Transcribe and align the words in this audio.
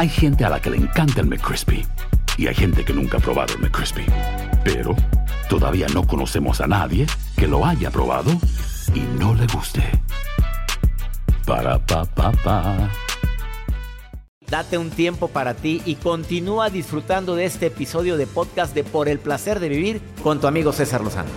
Hay 0.00 0.08
gente 0.08 0.46
a 0.46 0.48
la 0.48 0.58
que 0.58 0.70
le 0.70 0.78
encanta 0.78 1.20
el 1.20 1.26
McCrispy. 1.26 1.84
Y 2.38 2.46
hay 2.46 2.54
gente 2.54 2.86
que 2.86 2.94
nunca 2.94 3.18
ha 3.18 3.20
probado 3.20 3.52
el 3.52 3.60
McCrispy. 3.60 4.06
Pero 4.64 4.96
todavía 5.50 5.88
no 5.92 6.06
conocemos 6.06 6.62
a 6.62 6.66
nadie 6.66 7.06
que 7.36 7.46
lo 7.46 7.66
haya 7.66 7.90
probado 7.90 8.30
y 8.94 9.00
no 9.18 9.34
le 9.34 9.46
guste. 9.48 9.82
Para 11.44 11.78
pa 11.84 12.06
pa 12.06 12.32
pa. 12.32 12.90
Date 14.48 14.78
un 14.78 14.88
tiempo 14.88 15.28
para 15.28 15.52
ti 15.52 15.82
y 15.84 15.96
continúa 15.96 16.70
disfrutando 16.70 17.36
de 17.36 17.44
este 17.44 17.66
episodio 17.66 18.16
de 18.16 18.26
podcast 18.26 18.74
de 18.74 18.84
Por 18.84 19.06
el 19.06 19.18
placer 19.18 19.60
de 19.60 19.68
vivir 19.68 20.00
con 20.22 20.40
tu 20.40 20.46
amigo 20.46 20.72
César 20.72 21.02
Lozano. 21.02 21.28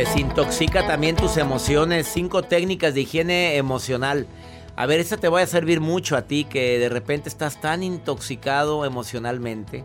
Desintoxica 0.00 0.86
también 0.86 1.14
tus 1.14 1.36
emociones. 1.36 2.08
Cinco 2.10 2.42
técnicas 2.42 2.94
de 2.94 3.02
higiene 3.02 3.58
emocional. 3.58 4.26
A 4.74 4.86
ver, 4.86 4.98
esta 4.98 5.18
te 5.18 5.28
va 5.28 5.42
a 5.42 5.46
servir 5.46 5.82
mucho 5.82 6.16
a 6.16 6.22
ti 6.22 6.44
que 6.44 6.78
de 6.78 6.88
repente 6.88 7.28
estás 7.28 7.60
tan 7.60 7.82
intoxicado 7.82 8.86
emocionalmente. 8.86 9.84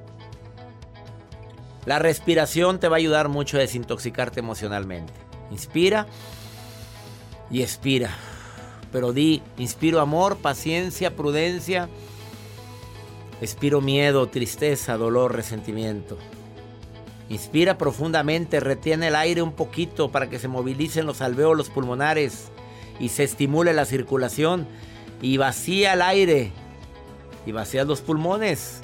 La 1.86 2.00
respiración 2.00 2.80
te 2.80 2.88
va 2.88 2.96
a 2.96 3.00
ayudar 3.00 3.28
mucho 3.28 3.58
a 3.58 3.60
desintoxicarte 3.60 4.40
emocionalmente. 4.40 5.12
Inspira 5.52 6.08
y 7.52 7.62
expira. 7.62 8.12
Pero 8.94 9.12
di, 9.12 9.42
inspiro 9.58 10.00
amor, 10.00 10.38
paciencia, 10.38 11.14
prudencia. 11.14 11.90
Expiro 13.42 13.82
miedo, 13.82 14.30
tristeza, 14.30 14.96
dolor, 14.96 15.36
resentimiento. 15.36 16.18
Inspira 17.30 17.78
profundamente, 17.78 18.60
retiene 18.60 19.08
el 19.08 19.16
aire 19.16 19.42
un 19.42 19.54
poquito 19.54 20.12
para 20.12 20.30
que 20.30 20.38
se 20.38 20.48
movilicen 20.48 21.08
los 21.08 21.22
alveolos 21.22 21.70
pulmonares 21.70 22.52
y 23.00 23.10
se 23.10 23.24
estimule 23.24 23.74
la 23.74 23.86
circulación. 23.86 24.68
Y 25.22 25.38
vacía 25.38 25.94
el 25.94 26.02
aire 26.02 26.52
y 27.46 27.52
vacía 27.52 27.84
los 27.84 28.02
pulmones. 28.02 28.82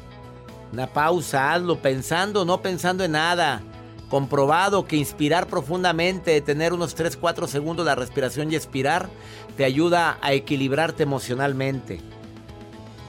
Una 0.73 0.87
pausa, 0.87 1.53
hazlo 1.53 1.81
pensando, 1.81 2.45
no 2.45 2.61
pensando 2.61 3.03
en 3.03 3.11
nada. 3.11 3.61
Comprobado 4.09 4.85
que 4.87 4.97
inspirar 4.97 5.47
profundamente, 5.47 6.41
tener 6.41 6.73
unos 6.73 6.97
3-4 6.97 7.47
segundos 7.47 7.85
de 7.85 7.95
respiración 7.95 8.51
y 8.51 8.55
expirar, 8.55 9.09
te 9.55 9.65
ayuda 9.65 10.17
a 10.21 10.33
equilibrarte 10.33 11.03
emocionalmente. 11.03 12.01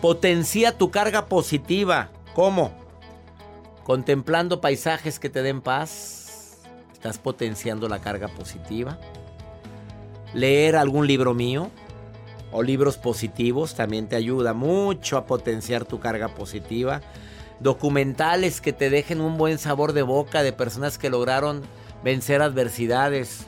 Potencia 0.00 0.76
tu 0.76 0.90
carga 0.90 1.26
positiva. 1.26 2.10
¿Cómo? 2.34 2.81
Contemplando 3.84 4.60
paisajes 4.60 5.18
que 5.18 5.28
te 5.28 5.42
den 5.42 5.60
paz. 5.60 6.58
Estás 6.92 7.18
potenciando 7.18 7.88
la 7.88 8.00
carga 8.00 8.28
positiva. 8.28 8.98
Leer 10.34 10.76
algún 10.76 11.06
libro 11.06 11.34
mío 11.34 11.70
o 12.52 12.62
libros 12.62 12.96
positivos 12.96 13.74
también 13.74 14.08
te 14.08 14.14
ayuda 14.14 14.52
mucho 14.52 15.16
a 15.16 15.26
potenciar 15.26 15.84
tu 15.84 15.98
carga 15.98 16.28
positiva. 16.28 17.00
Documentales 17.58 18.60
que 18.60 18.72
te 18.72 18.88
dejen 18.88 19.20
un 19.20 19.36
buen 19.36 19.58
sabor 19.58 19.94
de 19.94 20.02
boca 20.02 20.42
de 20.42 20.52
personas 20.52 20.96
que 20.96 21.10
lograron 21.10 21.62
vencer 22.04 22.40
adversidades. 22.40 23.46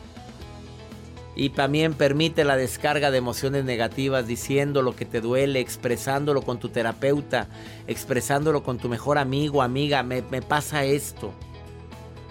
Y 1.37 1.50
también 1.50 1.95
permite 1.95 2.45
la 2.45 2.56
descarga 2.56 3.11
de 3.11 3.19
emociones 3.19 3.65
negativas 3.65 4.27
diciendo 4.27 4.83
lo 4.83 4.95
que 4.95 5.05
te 5.05 5.21
duele, 5.21 5.59
expresándolo 5.59 6.43
con 6.43 6.61
tu 6.61 6.69
terapeuta, 6.69 7.49
expresándolo 7.89 8.62
con 8.62 8.78
tu 8.78 8.89
mejor 8.89 9.19
amigo, 9.19 9.61
amiga, 9.61 10.05
me, 10.05 10.22
pasa 10.22 10.84
esto. 10.84 11.33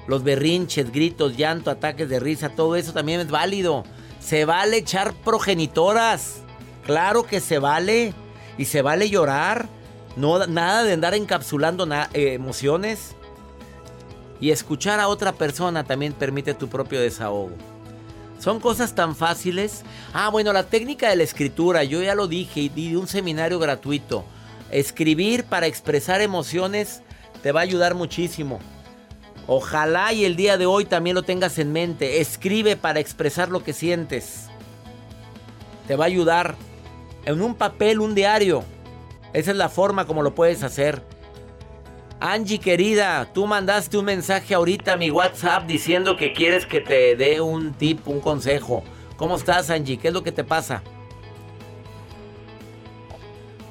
Los 0.08 0.24
berrinches, 0.24 0.92
gritos, 0.92 1.36
llanto, 1.36 1.70
ataques 1.70 2.08
de 2.08 2.20
risa, 2.20 2.50
todo 2.50 2.78
eso 2.78 2.94
también 2.94 3.20
es 3.20 3.30
válido. 3.30 3.84
Se 4.22 4.46
vale 4.46 4.78
echar 4.78 5.14
progenitoras. 5.14 6.42
Claro 6.86 7.24
que 7.24 7.42
se 7.42 7.60
vale. 7.60 8.14
Y 8.58 8.66
se 8.66 8.82
vale 8.82 9.10
llorar. 9.10 9.68
No, 10.16 10.46
nada 10.48 10.84
de 10.84 10.94
andar 10.94 11.14
encapsulando 11.14 11.88
eh, 12.14 12.34
emociones. 12.34 13.16
Y 14.40 14.52
escuchar 14.52 15.00
a 15.00 15.08
otra 15.08 15.34
persona 15.34 15.84
también 15.84 16.14
permite 16.14 16.54
tu 16.54 16.70
propio 16.70 17.02
desahogo. 17.02 17.73
Son 18.44 18.60
cosas 18.60 18.94
tan 18.94 19.16
fáciles. 19.16 19.86
Ah, 20.12 20.28
bueno, 20.28 20.52
la 20.52 20.64
técnica 20.64 21.10
de 21.10 21.16
la 21.16 21.24
escritura, 21.24 21.86
yo 21.86 22.04
ya 22.04 22.14
lo 22.14 22.28
dije 22.28 22.60
y 22.60 22.68
di 22.68 22.94
un 22.94 23.08
seminario 23.08 23.58
gratuito. 23.58 24.26
Escribir 24.70 25.46
para 25.46 25.66
expresar 25.66 26.20
emociones 26.20 27.04
te 27.42 27.54
va 27.54 27.62
a 27.62 27.64
ayudar 27.64 27.96
muchísimo. 27.96 28.60
Ojalá 29.48 30.12
y 30.12 30.26
el 30.26 30.36
día 30.36 30.58
de 30.58 30.66
hoy 30.66 30.84
también 30.84 31.16
lo 31.16 31.24
tengas 31.24 31.58
en 31.58 31.72
mente. 31.72 32.20
Escribe 32.20 32.76
para 32.76 33.00
expresar 33.00 33.48
lo 33.48 33.64
que 33.64 33.72
sientes. 33.72 34.48
Te 35.88 35.96
va 35.96 36.04
a 36.04 36.08
ayudar 36.08 36.58
en 37.24 37.42
un 37.42 37.56
papel, 37.56 38.02
un 38.02 38.14
diario. 38.14 38.66
Esa 39.32 39.52
es 39.52 39.58
la 39.58 39.70
forma 39.70 40.06
como 40.06 40.22
lo 40.22 40.36
puedes 40.36 40.64
hacer. 40.64 41.02
Angie 42.26 42.58
querida, 42.58 43.28
tú 43.34 43.46
mandaste 43.46 43.98
un 43.98 44.06
mensaje 44.06 44.56
ahorita 44.56 44.94
a 44.94 44.96
mi 44.96 45.12
WhatsApp 45.12 45.66
diciendo 45.66 46.16
que 46.16 46.32
quieres 46.32 46.66
que 46.66 46.80
te 46.80 47.18
dé 47.18 47.42
un 47.42 47.74
tip, 47.74 48.08
un 48.08 48.22
consejo. 48.22 48.82
¿Cómo 49.18 49.36
estás 49.36 49.70
Angie? 49.70 49.98
¿Qué 49.98 50.08
es 50.08 50.14
lo 50.14 50.24
que 50.24 50.32
te 50.32 50.46
pasa? 50.46 50.82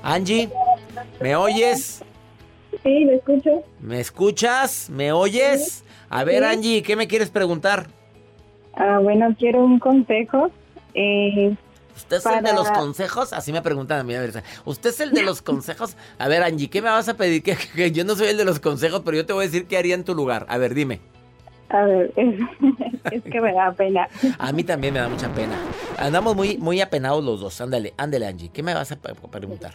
Angie, 0.03 0.51
¿me 1.19 1.35
oyes? 1.35 2.05
Sí, 2.83 3.07
me 3.07 3.15
escucho. 3.15 3.65
¿Me 3.81 4.01
escuchas? 4.01 4.91
¿Me 4.91 5.13
oyes? 5.13 5.83
A 6.11 6.23
ver 6.23 6.45
Angie, 6.45 6.83
¿qué 6.83 6.95
me 6.95 7.09
quieres 7.09 7.31
preguntar? 7.31 7.87
Ah, 8.75 8.99
bueno, 9.03 9.35
quiero 9.39 9.65
un 9.65 9.79
consejo. 9.79 10.51
Eh, 10.93 11.57
¿Usted 11.97 12.17
es 12.17 12.27
el 12.27 12.43
de 12.43 12.53
los 12.53 12.71
consejos? 12.71 13.33
Así 13.33 13.53
me 13.53 13.63
preguntan 13.63 14.01
a 14.01 14.03
mí. 14.03 14.15
A 14.15 14.21
ver, 14.21 14.43
¿usted 14.65 14.91
es 14.91 15.01
el 15.01 15.13
de 15.13 15.23
los 15.23 15.43
consejos? 15.43 15.97
A 16.19 16.29
ver, 16.29 16.43
Angie, 16.43 16.69
¿qué 16.71 16.83
me 16.83 16.89
vas 16.89 17.09
a 17.09 17.15
pedir? 17.15 17.43
Que, 17.43 17.91
yo 17.93 18.05
no 18.05 18.15
soy 18.15 18.29
el 18.29 18.37
de 18.37 18.45
los 18.45 18.61
consejos, 18.61 19.03
pero 19.05 19.17
yo 19.17 19.27
te 19.27 19.33
voy 19.33 19.45
a 19.45 19.47
decir 19.47 19.67
qué 19.67 19.77
haría 19.77 19.95
en 19.95 20.05
tu 20.05 20.15
lugar. 20.15 20.47
A 20.49 20.59
ver, 20.59 20.75
dime. 20.75 21.01
A 21.69 21.85
ver, 21.85 22.13
es, 22.17 23.23
que 23.23 23.41
me 23.41 23.53
da 23.53 23.73
pena. 23.73 24.09
A 24.39 24.53
mí 24.53 24.65
también 24.65 24.95
me 24.95 25.01
da 25.01 25.09
mucha 25.09 25.33
pena. 25.33 25.57
Andamos 25.99 26.37
muy, 26.37 26.59
muy 26.59 26.81
apenados 26.81 27.25
los 27.25 27.41
dos. 27.41 27.61
Ándale, 27.61 27.95
ándale, 27.97 28.27
Angie. 28.27 28.51
¿Qué 28.51 28.63
me 28.63 28.75
vas 28.75 28.93
a 28.93 28.97
preguntar? 28.97 29.75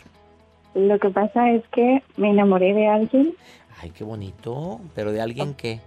Lo 0.76 1.00
que 1.00 1.10
pasa 1.10 1.52
es 1.52 1.64
que 1.72 2.04
me 2.18 2.30
enamoré 2.30 2.74
de 2.74 2.88
alguien. 2.88 3.36
Ay, 3.82 3.92
qué 3.92 4.04
bonito. 4.04 4.80
¿Pero 4.94 5.12
de 5.12 5.22
alguien 5.22 5.54
qué? 5.56 5.80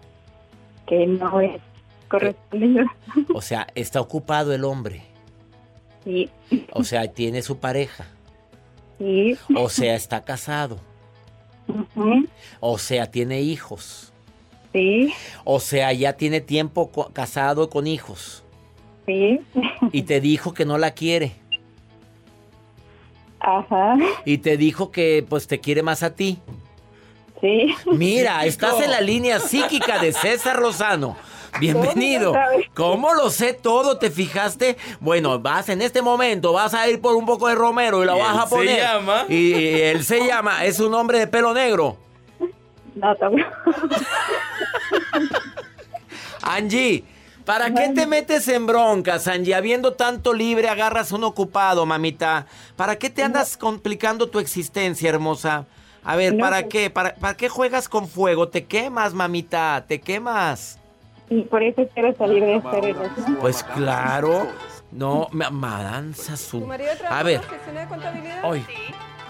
Que 0.87 1.07
no 1.07 1.41
es 1.41 1.61
correspondido. 2.09 2.87
O 3.33 3.41
sea, 3.41 3.69
está 3.75 4.01
ocupado 4.01 4.53
el 4.53 4.65
hombre. 4.65 5.10
Sí. 6.05 6.31
O 6.73 6.85
sea, 6.85 7.09
tiene 7.09 7.43
su 7.43 7.59
pareja. 7.59 8.07
Sí. 8.99 9.37
O 9.55 9.69
sea, 9.69 9.95
está 9.95 10.23
casado. 10.23 10.79
O 12.61 12.79
sea, 12.79 13.11
tiene 13.11 13.41
hijos. 13.41 14.13
Sí. 14.73 15.13
O 15.45 15.61
sea, 15.61 15.93
ya 15.93 16.15
tiene 16.15 16.41
tiempo 16.41 16.91
casado 17.13 17.71
con 17.71 17.87
hijos. 17.87 18.45
Sí. 19.07 19.41
Y 19.93 20.03
te 20.03 20.21
dijo 20.21 20.55
que 20.55 20.65
no 20.65 20.79
la 20.79 20.93
quiere. 20.93 21.33
Ajá. 23.41 23.97
Y 24.25 24.39
te 24.39 24.57
dijo 24.57 24.91
que 24.91 25.25
pues 25.29 25.47
te 25.47 25.61
quiere 25.61 25.83
más 25.83 26.03
a 26.03 26.15
ti. 26.15 26.39
Sí. 27.41 27.75
Mira, 27.93 28.45
estás 28.45 28.81
en 28.83 28.91
la 28.91 29.01
línea 29.01 29.41
psíquica 29.41 29.99
de 29.99 30.13
César 30.13 30.61
Lozano. 30.61 31.17
Bienvenido. 31.59 32.35
¿Cómo 32.75 33.15
lo 33.15 33.31
sé 33.31 33.53
todo? 33.55 33.99
¿Te 33.99 34.11
fijaste? 34.11 34.77
Bueno, 35.01 35.39
vas 35.41 35.69
en 35.69 35.83
este 35.83 36.03
momento, 36.03 36.53
vas 36.53 36.75
a 36.75 36.89
ir 36.89 37.01
por 37.01 37.17
un 37.17 37.27
poco 37.27 37.49
de 37.49 37.55
romero 37.55 38.03
y 38.03 38.07
la 38.07 38.15
vas 38.15 38.39
a 38.39 38.47
poner. 38.49 38.77
Se 38.77 38.81
llama. 38.81 39.25
Y, 39.29 39.81
él 39.81 40.05
se 40.05 40.27
llama, 40.27 40.65
es 40.65 40.81
un 40.81 40.95
hombre 40.95 41.19
de 41.19 41.27
pelo 41.27 41.53
negro. 41.53 41.97
No, 42.95 43.17
Angie, 46.43 47.05
¿para 47.45 47.73
qué 47.73 47.91
te 47.91 48.07
metes 48.07 48.49
en 48.49 48.67
broncas, 48.67 49.29
Angie? 49.29 49.55
Habiendo 49.55 49.93
tanto 49.93 50.33
libre, 50.33 50.69
agarras 50.69 51.13
un 51.13 51.25
ocupado, 51.25 51.87
mamita. 51.87 52.47
¿Para 52.77 52.97
qué 52.97 53.11
te 53.11 53.23
andas 53.23 53.57
complicando 53.57 54.29
tu 54.29 54.39
existencia, 54.39 55.09
hermosa? 55.09 55.67
A 56.03 56.17
ver, 56.17 56.39
¿para 56.39 56.65
qué? 56.65 56.89
¿Para, 56.89 57.15
¿Para 57.15 57.37
qué 57.37 57.49
juegas 57.49 57.89
con 57.89 58.09
fuego? 58.09 58.49
¿Te 58.49 58.65
quemas, 58.65 59.13
mamita? 59.13 59.85
¿Te 59.87 60.01
quemas? 60.01 60.80
Y 61.31 61.43
por 61.43 61.63
eso 61.63 61.89
quiero 61.95 62.15
salir 62.17 62.43
de 62.43 62.57
esta 62.57 62.73
relación. 62.73 63.37
Pues 63.41 63.63
claro. 63.63 64.49
No, 64.91 65.29
Madanza 65.31 66.37
su. 66.37 66.61
¿Tu 66.61 66.67
marido 66.67 66.91
trabaja 66.99 67.21
A 67.21 67.23
ver. 67.23 67.41
Hoy. 68.43 68.65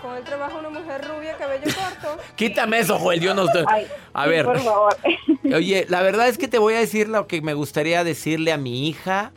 Con 0.00 0.16
él 0.16 0.24
trabaja 0.24 0.58
una 0.58 0.70
mujer 0.70 1.06
rubia, 1.06 1.36
cabello 1.36 1.64
corto. 1.64 2.22
Quítame 2.36 2.78
eso, 2.78 2.98
Joel. 2.98 3.20
Yo 3.20 3.34
no 3.34 3.44
estoy. 3.44 3.64
Ay, 3.68 3.86
A 4.14 4.26
ver. 4.26 4.46
Por 4.46 4.58
favor. 4.60 4.96
Oye, 5.54 5.84
la 5.90 6.00
verdad 6.00 6.28
es 6.28 6.38
que 6.38 6.48
te 6.48 6.58
voy 6.58 6.74
a 6.74 6.78
decir 6.78 7.08
lo 7.08 7.26
que 7.26 7.42
me 7.42 7.52
gustaría 7.52 8.02
decirle 8.02 8.52
a 8.52 8.56
mi 8.56 8.88
hija. 8.88 9.32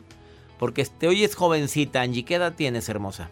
Porque 0.58 0.84
te 0.86 1.08
oyes 1.08 1.34
jovencita, 1.34 2.00
Angie. 2.00 2.24
¿Qué 2.24 2.36
edad 2.36 2.54
tienes, 2.54 2.88
hermosa? 2.88 3.28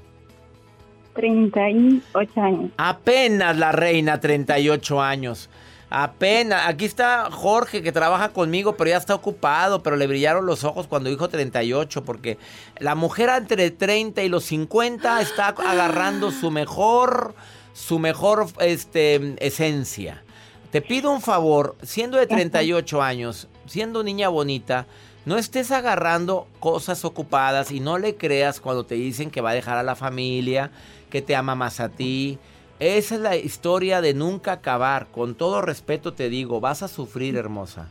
38 1.15 2.41
años. 2.41 2.71
Apenas 2.77 3.57
la 3.57 3.73
reina, 3.73 4.21
38 4.21 5.01
años. 5.01 5.49
Apenas. 5.95 6.69
Aquí 6.69 6.87
está 6.87 7.31
Jorge 7.31 7.83
que 7.83 7.93
trabaja 7.93 8.31
conmigo, 8.31 8.79
pero 8.79 8.89
ya 8.89 8.97
está 8.97 9.15
ocupado, 9.15 9.83
pero 9.83 9.97
le 9.97 10.07
brillaron 10.07 10.47
los 10.47 10.65
ojos 10.65 10.87
cuando 10.87 11.11
dijo 11.11 11.29
38, 11.29 12.03
porque 12.03 12.39
la 12.79 12.95
mujer 12.95 13.29
entre 13.29 13.71
30 13.71 14.23
y 14.23 14.31
los 14.31 14.45
50 14.45 15.21
está 15.21 15.49
agarrando 15.49 16.31
su 16.31 16.51
mejor, 16.51 17.35
su 17.75 17.99
mejor 17.99 18.47
este, 18.61 19.37
esencia. 19.47 20.25
Te 20.71 20.81
pido 20.81 21.13
un 21.13 21.21
favor, 21.21 21.77
siendo 21.83 22.17
de 22.17 22.27
38 22.27 23.03
años, 23.03 23.49
siendo 23.67 24.03
niña 24.03 24.31
bonita, 24.31 24.87
no 25.27 25.37
estés 25.37 25.71
agarrando 25.73 26.49
cosas 26.59 27.05
ocupadas 27.05 27.71
y 27.71 27.81
no 27.81 27.99
le 27.99 28.17
creas 28.17 28.61
cuando 28.61 28.87
te 28.87 28.95
dicen 28.95 29.31
que 29.31 29.43
va 29.43 29.51
a 29.51 29.55
dejar 29.55 29.77
a 29.77 29.83
la 29.83 29.95
familia, 29.95 30.71
que 31.11 31.21
te 31.21 31.37
ama 31.37 31.55
más 31.55 31.81
a 31.81 31.91
ti. 31.91 32.39
Esa 32.83 33.15
es 33.15 33.21
la 33.21 33.37
historia 33.37 34.01
de 34.01 34.13
nunca 34.13 34.51
acabar. 34.51 35.07
Con 35.13 35.37
todo 35.37 35.63
respeto 35.63 36.15
te 36.15 36.29
digo, 36.29 36.59
vas 36.59 36.83
a 36.83 36.89
sufrir, 36.89 37.37
hermosa. 37.37 37.87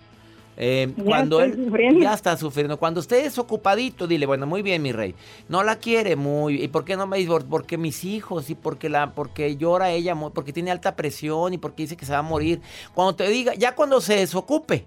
Eh, 0.57 0.93
Ya 0.97 1.03
cuando 1.05 1.39
él 1.39 1.55
sufriendo. 1.65 2.01
ya 2.01 2.13
está 2.13 2.35
sufriendo, 2.35 2.77
cuando 2.77 2.99
estés 2.99 3.38
ocupadito, 3.38 4.05
dile, 4.05 4.25
bueno, 4.25 4.45
muy 4.45 4.61
bien, 4.61 4.81
mi 4.81 4.91
rey. 4.91 5.15
No 5.47 5.63
la 5.63 5.77
quiere 5.77 6.17
muy, 6.17 6.61
¿y 6.61 6.67
por 6.67 6.83
qué 6.83 6.97
no 6.97 7.07
me 7.07 7.19
dice? 7.19 7.31
Porque 7.49 7.77
mis 7.77 8.03
hijos 8.03 8.49
y 8.49 8.55
porque 8.55 8.89
la, 8.89 9.13
porque 9.15 9.55
llora 9.55 9.91
ella, 9.91 10.13
porque 10.33 10.51
tiene 10.51 10.71
alta 10.71 10.97
presión 10.97 11.53
y 11.53 11.57
porque 11.57 11.83
dice 11.83 11.95
que 11.95 12.05
se 12.05 12.11
va 12.11 12.17
a 12.17 12.23
morir. 12.23 12.59
Cuando 12.93 13.15
te 13.15 13.29
diga, 13.29 13.53
ya 13.55 13.75
cuando 13.75 14.01
se 14.01 14.17
desocupe, 14.17 14.85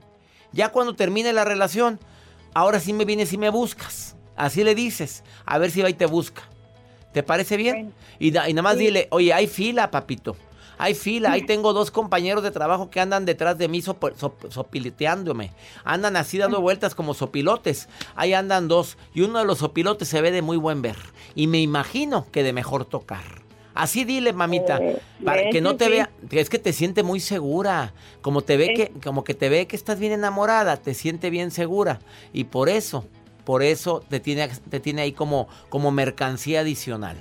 ya 0.52 0.68
cuando 0.70 0.94
termine 0.94 1.32
la 1.32 1.46
relación, 1.46 1.98
ahora 2.52 2.78
sí 2.78 2.92
me 2.92 3.06
vienes 3.06 3.32
y 3.32 3.38
me 3.38 3.48
buscas. 3.48 4.16
Así 4.36 4.64
le 4.64 4.74
dices, 4.74 5.24
a 5.46 5.56
ver 5.56 5.70
si 5.70 5.80
va 5.80 5.88
y 5.88 5.94
te 5.94 6.04
busca. 6.04 6.42
¿Te 7.14 7.22
parece 7.22 7.56
bien? 7.56 7.74
Bueno. 7.74 7.90
Y, 8.18 8.30
da- 8.32 8.48
y 8.50 8.52
nada 8.52 8.62
más 8.64 8.74
Sí. 8.76 8.80
dile, 8.84 9.08
oye, 9.10 9.32
hay 9.32 9.46
fila, 9.46 9.90
papito. 9.90 10.36
Hay 10.76 10.94
fila, 10.94 11.30
ahí 11.32 11.42
tengo 11.46 11.72
dos 11.72 11.92
compañeros 11.92 12.42
de 12.42 12.50
trabajo 12.50 12.90
que 12.90 12.98
andan 13.00 13.24
detrás 13.24 13.56
de 13.56 13.68
mí 13.68 13.80
sopo- 13.80 14.12
sop- 14.16 14.50
sopileteándome. 14.50 15.52
Andan 15.84 16.16
así 16.16 16.36
dando 16.36 16.60
vueltas 16.60 16.94
como 16.96 17.14
sopilotes. 17.14 17.88
Ahí 18.16 18.34
andan 18.34 18.66
dos. 18.68 18.98
Y 19.14 19.22
uno 19.22 19.38
de 19.38 19.44
los 19.44 19.58
sopilotes 19.58 20.08
se 20.08 20.20
ve 20.20 20.32
de 20.32 20.42
muy 20.42 20.56
buen 20.56 20.82
ver. 20.82 20.96
Y 21.36 21.46
me 21.46 21.60
imagino 21.60 22.26
que 22.32 22.42
de 22.42 22.52
mejor 22.52 22.84
tocar. 22.84 23.22
Así 23.74 24.04
dile, 24.04 24.32
mamita, 24.32 24.78
Eh, 24.78 24.98
para 25.24 25.42
de 25.42 25.50
que 25.50 25.60
no 25.60 25.76
te 25.76 25.86
sí. 25.86 25.90
vea, 25.92 26.10
es 26.30 26.48
que 26.50 26.58
te 26.60 26.72
siente 26.72 27.02
muy 27.02 27.18
segura, 27.20 27.92
como 28.22 28.40
te 28.42 28.56
ve 28.56 28.66
Sí. 28.68 28.74
que 28.74 28.92
como 29.02 29.24
que 29.24 29.34
te 29.34 29.48
ve 29.48 29.66
que 29.66 29.74
estás 29.74 29.98
bien 29.98 30.12
enamorada, 30.12 30.76
te 30.76 30.94
siente 30.94 31.28
bien 31.30 31.50
segura 31.50 31.98
y 32.32 32.44
por 32.44 32.68
eso, 32.68 33.04
por 33.44 33.62
eso 33.62 34.02
te 34.08 34.20
tiene 34.20 34.48
te 34.70 34.80
tiene 34.80 35.02
ahí 35.02 35.12
como 35.12 35.48
como 35.68 35.90
mercancía 35.90 36.60
adicional. 36.60 37.16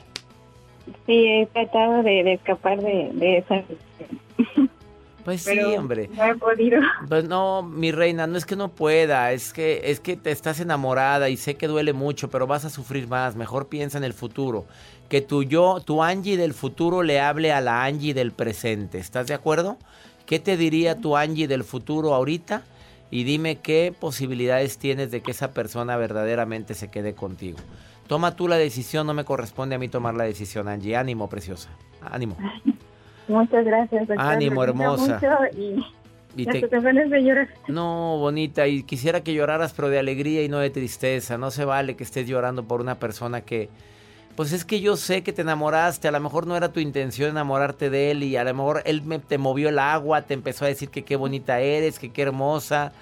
Sí, 1.06 1.28
he 1.28 1.46
tratado 1.48 2.04
de, 2.04 2.24
de 2.24 2.34
escapar 2.34 2.81
de, 2.81 3.12
de 3.14 3.38
esa 3.38 3.64
Pues 5.24 5.44
pero 5.46 5.70
sí, 5.70 5.78
hombre. 5.78 6.10
no 6.14 6.24
he 6.25 6.36
podido. 6.36 6.81
Pues 7.08 7.24
no, 7.24 7.64
mi 7.64 7.92
reina, 7.92 8.28
no 8.28 8.38
es 8.38 8.46
que 8.46 8.58
no 8.58 8.70
pueda, 8.70 9.31
es 9.31 9.54
que 9.54 9.81
es 9.86 10.02
que 10.02 10.18
te 10.18 10.31
estás 10.31 10.60
enamorada 10.60 11.30
y 11.30 11.38
sé 11.38 11.56
que 11.56 11.68
duele 11.68 11.94
mucho, 11.94 12.30
pero 12.30 12.46
vas 12.46 12.66
a 12.66 12.69
sufrir 12.69 13.08
más. 13.08 13.36
Mejor 13.38 13.68
piensa 13.68 13.98
en 13.98 14.04
el 14.04 14.14
futuro. 14.14 14.66
Que 15.08 15.22
tu 15.22 15.44
yo, 15.44 15.80
tu 15.80 16.04
Angie 16.04 16.36
del 16.36 16.54
futuro 16.54 17.04
le 17.04 17.22
hable 17.22 17.54
a 17.54 17.62
la 17.62 17.86
Angie 17.86 18.14
del 18.14 18.34
presente. 18.34 18.98
¿Estás 18.98 19.28
de 19.28 19.34
acuerdo? 19.34 19.78
¿Qué 20.26 20.40
te 20.40 20.58
diría 20.58 21.00
tu 21.00 21.16
Angie 21.16 21.48
del 21.48 21.64
futuro 21.64 22.14
ahorita? 22.14 22.64
Y 23.13 23.25
dime 23.25 23.57
qué 23.57 23.94
posibilidades 23.98 24.80
tienes 24.80 25.12
de 25.12 25.21
que 25.21 25.30
esa 25.30 25.51
persona 25.54 25.98
verdaderamente 25.98 26.74
se 26.74 26.89
quede 26.89 27.13
contigo. 27.13 27.60
Toma 28.07 28.36
tú 28.36 28.48
la 28.48 28.56
decisión, 28.57 29.06
no 29.06 29.13
me 29.13 29.24
corresponde 29.24 29.75
a 29.75 29.77
mí 29.77 29.88
tomar 29.88 30.15
la 30.15 30.24
decisión, 30.24 30.68
Angie. 30.68 30.95
Ánimo, 30.95 31.30
preciosa. 31.30 31.69
Ánimo. 32.01 32.36
Muchas 33.27 33.63
gracias, 33.65 34.07
doctor. 34.07 34.19
Ánimo, 34.19 34.63
hermosa. 34.63 35.13
mucho 35.13 35.57
y 35.57 36.42
Y 36.42 36.45
te- 36.48 36.68
de 36.68 37.21
llorar. 37.24 37.50
No, 37.68 38.18
bonita, 38.18 38.65
y 38.68 38.81
quisiera 38.81 39.21
que 39.21 39.36
lloraras, 39.36 39.74
pero 39.74 39.89
de 39.89 40.00
alegría 40.00 40.42
y 40.44 40.50
no 40.50 40.57
de 40.57 40.71
tristeza. 40.71 41.38
No 41.38 41.51
se 41.51 41.66
vale 41.66 41.95
que 41.95 42.04
estés 42.04 42.27
llorando 42.27 42.63
por 42.68 42.81
una 42.81 42.95
persona 42.95 43.42
que... 43.42 43.69
Pues 44.35 44.51
es 44.51 44.65
que 44.65 44.81
yo 44.81 44.97
sé 44.97 45.21
que 45.21 45.31
te 45.31 45.44
enamoraste, 45.44 46.07
a 46.07 46.12
lo 46.12 46.19
mejor 46.19 46.47
no 46.47 46.57
era 46.57 46.71
tu 46.74 46.80
intención 46.80 47.30
enamorarte 47.30 47.91
de 47.91 48.09
él 48.12 48.24
y 48.24 48.35
a 48.35 48.44
lo 48.44 48.53
mejor 48.56 48.81
él 48.85 49.03
me- 49.03 49.19
te 49.19 49.38
movió 49.38 49.69
el 49.69 49.77
agua, 49.77 50.24
te 50.24 50.33
empezó 50.33 50.65
a 50.65 50.69
decir 50.69 50.89
que 50.89 51.03
qué 51.03 51.15
bonita 51.15 51.59
eres, 51.59 52.00
que 52.00 52.12
qué 52.12 52.24
hermosa, 52.24 52.94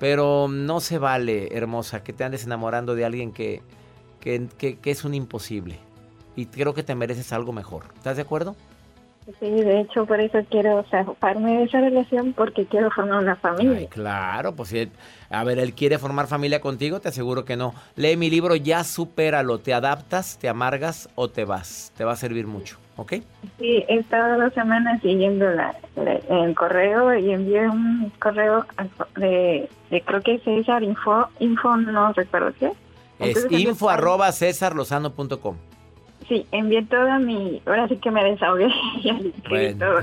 pero 0.00 0.48
no 0.48 0.80
se 0.80 0.98
vale, 0.98 1.56
hermosa, 1.56 2.02
que 2.02 2.12
te 2.12 2.24
andes 2.24 2.44
enamorando 2.44 2.96
de 2.96 3.04
alguien 3.04 3.30
que, 3.32 3.62
que, 4.18 4.48
que- 4.58 4.78
que 4.78 4.90
es 4.90 5.04
un 5.04 5.14
imposible. 5.14 5.78
Y 6.34 6.46
creo 6.46 6.74
que 6.74 6.82
te 6.82 6.96
mereces 6.96 7.32
algo 7.32 7.52
mejor. 7.52 7.84
¿Estás 7.94 8.16
de 8.16 8.22
acuerdo? 8.22 8.56
Sí, 9.40 9.48
de 9.50 9.80
hecho, 9.80 10.04
por 10.04 10.20
eso 10.20 10.38
quiero 10.50 10.84
zafarme 10.90 11.56
de 11.58 11.62
esa 11.64 11.80
relación 11.80 12.34
porque 12.34 12.66
quiero 12.66 12.90
formar 12.90 13.22
una 13.22 13.32
Ay, 13.32 13.38
familia. 13.40 13.88
claro, 13.88 14.54
pues 14.54 14.68
si 14.68 14.78
él- 14.80 14.90
a 15.30 15.42
ver, 15.44 15.58
él 15.58 15.72
quiere 15.72 15.98
formar 15.98 16.26
familia 16.26 16.60
contigo, 16.60 17.00
te 17.00 17.08
aseguro 17.08 17.44
que 17.46 17.56
no. 17.56 17.72
Lee 17.96 18.18
mi 18.18 18.28
libro, 18.28 18.54
ya 18.54 18.84
supéralo, 18.84 19.60
te 19.60 19.72
adaptas, 19.72 20.36
te 20.38 20.48
amargas 20.48 21.08
o 21.14 21.28
te 21.30 21.46
vas. 21.46 21.90
Te 21.96 22.04
va 22.04 22.12
a 22.12 22.16
servir 22.16 22.46
mucho, 22.46 22.76
¿ok? 22.96 23.14
Sí, 23.58 23.82
he 23.88 23.96
estado 23.96 24.38
dos 24.42 24.52
semanas 24.52 25.00
siguiendo 25.00 25.48
la, 25.50 25.74
la- 25.96 26.44
el 26.44 26.54
correo 26.54 27.14
y 27.18 27.30
envié 27.32 27.66
un 27.68 28.12
correo 28.20 28.66
de, 29.16 29.70
de 29.90 30.00
creo 30.02 30.20
que 30.20 30.34
es 30.34 30.42
César 30.42 30.82
Info, 30.82 31.28
Info 31.38 31.74
no 31.78 32.12
recuerdo 32.12 32.52
qué. 32.60 32.66
Es 32.66 32.74
Entonces, 33.28 33.44
envié 33.44 33.70
info 33.70 33.86
todo- 33.86 33.90
arroba 33.90 34.30
cesarlozano.com. 34.32 35.56
Sí, 36.28 36.46
envié 36.52 36.82
toda 36.84 37.18
mi, 37.18 37.60
ahora 37.66 37.86
sí 37.88 37.96
que 37.96 38.10
me 38.10 38.24
desahogué 38.24 38.68
Bueno, 39.48 39.78
todo. 39.86 40.00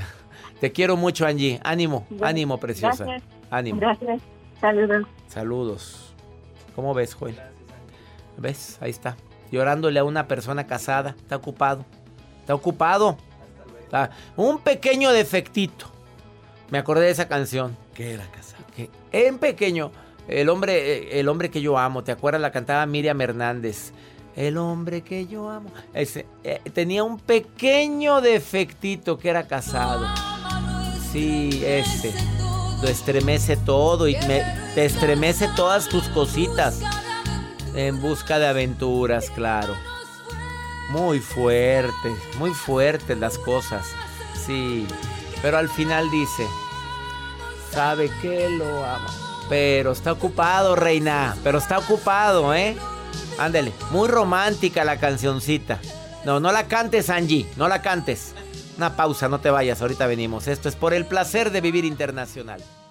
te 0.60 0.72
quiero 0.72 0.96
mucho, 0.98 1.26
Angie. 1.26 1.60
Ánimo, 1.64 2.06
ánimo, 2.22 2.60
preciosa. 2.60 3.06
gracias. 3.06 3.30
Ánimo. 3.50 3.80
Gracias, 3.80 4.22
saludos. 4.60 5.06
Saludos. 5.28 6.14
¿Cómo 6.76 6.94
ves, 6.94 7.14
Joel? 7.16 7.36
¿Ves? 8.38 8.78
Ahí 8.82 8.92
está. 8.92 9.18
Llorándole 9.52 10.00
a 10.00 10.04
una 10.04 10.28
persona 10.28 10.66
casada. 10.68 11.16
Está 11.18 11.36
ocupado. 11.36 11.86
Está 12.40 12.56
ocupado. 12.56 13.18
Está- 13.84 14.12
Un 14.38 14.60
pequeño 14.60 15.12
defectito. 15.12 15.88
Me 16.70 16.78
acordé 16.78 17.06
de 17.06 17.12
esa 17.12 17.28
canción. 17.28 17.76
Que 17.94 18.14
era 18.14 18.26
casado. 18.32 18.64
Que 18.76 18.90
en 19.12 19.38
pequeño. 19.38 19.92
El 20.30 20.48
hombre, 20.50 20.76
eh, 21.16 21.20
el 21.20 21.28
hombre 21.28 21.50
que 21.52 21.62
yo 21.62 21.78
amo. 21.78 22.04
¿Te 22.06 22.14
acuerdas? 22.14 22.42
La 22.42 22.52
cantaba 22.52 22.86
Miriam 22.86 23.20
Hernández. 23.20 23.92
El 24.36 24.58
hombre 24.58 25.02
que 25.02 25.28
yo 25.28 25.50
amo. 25.50 25.70
Ese, 25.94 26.26
eh, 26.44 26.62
tenía 26.74 27.04
un 27.04 27.20
pequeño 27.20 28.22
defectito 28.22 29.18
que 29.18 29.30
era 29.30 29.48
casado. 29.48 30.06
Sí, 31.12 31.62
ese. 31.66 32.14
Lo 32.82 32.88
estremece 32.88 33.58
todo 33.58 34.08
y 34.08 34.16
me- 34.28 34.44
te 34.74 34.86
estremece 34.86 35.50
todas 35.56 35.88
tus 35.90 36.08
cositas. 36.10 36.80
En 37.76 38.02
busca 38.02 38.40
de 38.40 38.48
aventuras, 38.48 39.30
claro. 39.30 39.74
Muy 40.90 41.20
fuerte, 41.20 42.16
muy 42.38 42.52
fuertes 42.54 43.18
las 43.18 43.38
cosas. 43.38 43.86
Sí, 44.46 44.88
pero 45.42 45.58
al 45.58 45.70
final 45.70 46.10
dice, 46.10 46.48
sabe 47.72 48.10
que 48.22 48.50
lo 48.50 48.84
ama. 48.86 49.08
Pero 49.50 49.92
está 49.92 50.14
ocupado, 50.14 50.76
reina. 50.76 51.36
Pero 51.44 51.58
está 51.58 51.78
ocupado, 51.80 52.54
¿eh? 52.56 52.76
Ándale, 53.40 53.74
muy 53.92 54.08
romántica 54.08 54.84
la 54.84 55.00
cancioncita. 55.00 55.80
No, 56.26 56.40
no 56.40 56.52
la 56.52 56.68
cantes, 56.68 57.10
Angie, 57.10 57.48
no 57.56 57.68
la 57.68 57.82
cantes. 57.82 58.34
Una 58.78 58.96
pausa, 58.96 59.28
no 59.30 59.40
te 59.40 59.50
vayas, 59.50 59.82
ahorita 59.82 60.08
venimos. 60.08 60.48
Esto 60.48 60.70
es 60.70 60.76
por 60.76 60.94
el 60.94 61.06
placer 61.06 61.52
de 61.52 61.62
vivir 61.62 61.86
internacional. 61.86 62.62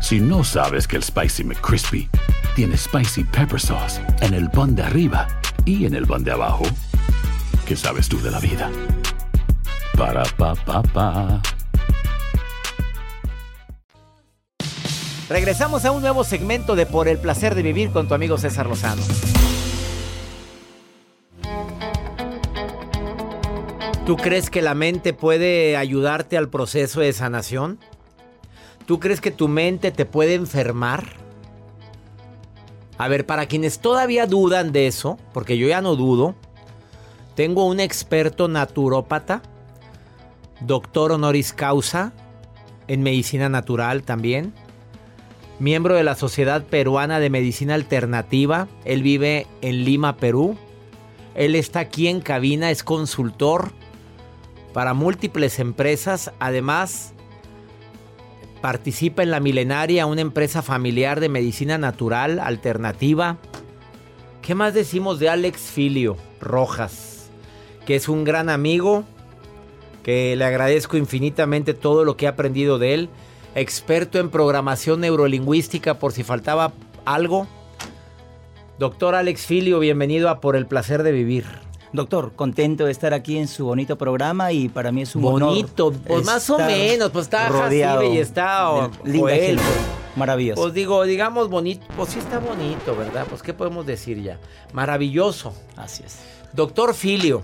Si 0.00 0.20
no 0.20 0.44
sabes 0.44 0.86
que 0.86 0.96
el 0.96 1.02
Spicy 1.02 1.44
McCrispy 1.44 2.08
tiene 2.54 2.76
Spicy 2.76 3.24
Pepper 3.24 3.60
Sauce 3.60 4.00
en 4.20 4.34
el 4.34 4.50
pan 4.50 4.74
de 4.74 4.82
arriba 4.82 5.26
y 5.64 5.86
en 5.86 5.94
el 5.94 6.06
pan 6.06 6.24
de 6.24 6.32
abajo, 6.32 6.64
¿qué 7.66 7.74
sabes 7.74 8.08
tú 8.08 8.20
de 8.20 8.30
la 8.30 8.38
vida? 8.38 8.70
Para, 9.96 10.24
pa, 10.36 10.54
pa, 10.54 10.82
pa. 10.82 11.42
Regresamos 15.28 15.84
a 15.86 15.90
un 15.90 16.02
nuevo 16.02 16.22
segmento 16.22 16.76
de 16.76 16.84
Por 16.84 17.08
el 17.08 17.18
placer 17.18 17.54
de 17.54 17.62
vivir 17.62 17.90
con 17.90 18.06
tu 18.06 18.14
amigo 18.14 18.36
César 18.36 18.66
Lozano. 18.66 19.02
¿Tú 24.04 24.18
crees 24.18 24.50
que 24.50 24.60
la 24.60 24.74
mente 24.74 25.14
puede 25.14 25.78
ayudarte 25.78 26.36
al 26.36 26.50
proceso 26.50 27.00
de 27.00 27.14
sanación? 27.14 27.78
¿Tú 28.86 29.00
crees 29.00 29.20
que 29.20 29.30
tu 29.30 29.48
mente 29.48 29.90
te 29.90 30.04
puede 30.04 30.34
enfermar? 30.34 31.04
A 32.98 33.08
ver, 33.08 33.26
para 33.26 33.46
quienes 33.46 33.78
todavía 33.78 34.26
dudan 34.26 34.72
de 34.72 34.86
eso, 34.86 35.18
porque 35.32 35.56
yo 35.56 35.66
ya 35.66 35.80
no 35.80 35.96
dudo, 35.96 36.34
tengo 37.34 37.66
un 37.66 37.80
experto 37.80 38.46
naturópata, 38.46 39.42
doctor 40.60 41.12
honoris 41.12 41.52
causa 41.52 42.12
en 42.86 43.02
medicina 43.02 43.48
natural 43.48 44.02
también, 44.02 44.52
miembro 45.58 45.94
de 45.94 46.04
la 46.04 46.14
Sociedad 46.14 46.62
Peruana 46.64 47.20
de 47.20 47.30
Medicina 47.30 47.74
Alternativa. 47.74 48.68
Él 48.84 49.02
vive 49.02 49.46
en 49.62 49.84
Lima, 49.84 50.16
Perú. 50.16 50.56
Él 51.34 51.56
está 51.56 51.80
aquí 51.80 52.08
en 52.08 52.20
cabina, 52.20 52.70
es 52.70 52.84
consultor 52.84 53.72
para 54.72 54.94
múltiples 54.94 55.58
empresas. 55.58 56.32
Además, 56.38 57.13
participa 58.64 59.22
en 59.22 59.30
la 59.30 59.40
Milenaria, 59.40 60.06
una 60.06 60.22
empresa 60.22 60.62
familiar 60.62 61.20
de 61.20 61.28
medicina 61.28 61.76
natural 61.76 62.38
alternativa. 62.38 63.36
¿Qué 64.40 64.54
más 64.54 64.72
decimos 64.72 65.18
de 65.18 65.28
Alex 65.28 65.60
Filio 65.60 66.16
Rojas? 66.40 67.28
Que 67.84 67.94
es 67.94 68.08
un 68.08 68.24
gran 68.24 68.48
amigo, 68.48 69.04
que 70.02 70.34
le 70.34 70.46
agradezco 70.46 70.96
infinitamente 70.96 71.74
todo 71.74 72.06
lo 72.06 72.16
que 72.16 72.24
he 72.24 72.28
aprendido 72.28 72.78
de 72.78 72.94
él. 72.94 73.10
Experto 73.54 74.18
en 74.18 74.30
programación 74.30 75.00
neurolingüística, 75.00 75.98
por 75.98 76.12
si 76.12 76.22
faltaba 76.22 76.72
algo. 77.04 77.46
Doctor 78.78 79.14
Alex 79.14 79.44
Filio, 79.44 79.78
bienvenido 79.78 80.30
a 80.30 80.40
Por 80.40 80.56
el 80.56 80.66
Placer 80.66 81.02
de 81.02 81.12
Vivir. 81.12 81.63
Doctor, 81.94 82.32
contento 82.34 82.86
de 82.86 82.90
estar 82.90 83.14
aquí 83.14 83.38
en 83.38 83.46
su 83.46 83.66
bonito 83.66 83.96
programa 83.96 84.50
y 84.50 84.68
para 84.68 84.90
mí 84.90 85.02
es 85.02 85.14
un 85.14 85.22
Bonito, 85.22 85.86
honor 85.86 86.00
pues 86.04 86.26
más 86.26 86.50
o 86.50 86.58
menos, 86.58 87.12
pues 87.12 87.26
está 87.26 87.48
rodeado 87.48 88.00
Jacibe 88.00 88.14
y 88.16 88.18
está 88.18 88.90
linda 89.04 89.20
Joel. 89.20 89.60
Maravilloso. 90.16 90.60
Pues 90.60 90.74
digo, 90.74 91.04
digamos 91.04 91.48
bonito, 91.48 91.86
pues 91.96 92.08
sí 92.08 92.18
está 92.18 92.40
bonito, 92.40 92.96
¿verdad? 92.96 93.24
Pues 93.28 93.44
qué 93.44 93.54
podemos 93.54 93.86
decir 93.86 94.20
ya. 94.20 94.40
Maravilloso. 94.72 95.54
Así 95.76 96.02
es. 96.04 96.18
Doctor 96.52 96.94
Filio, 96.94 97.42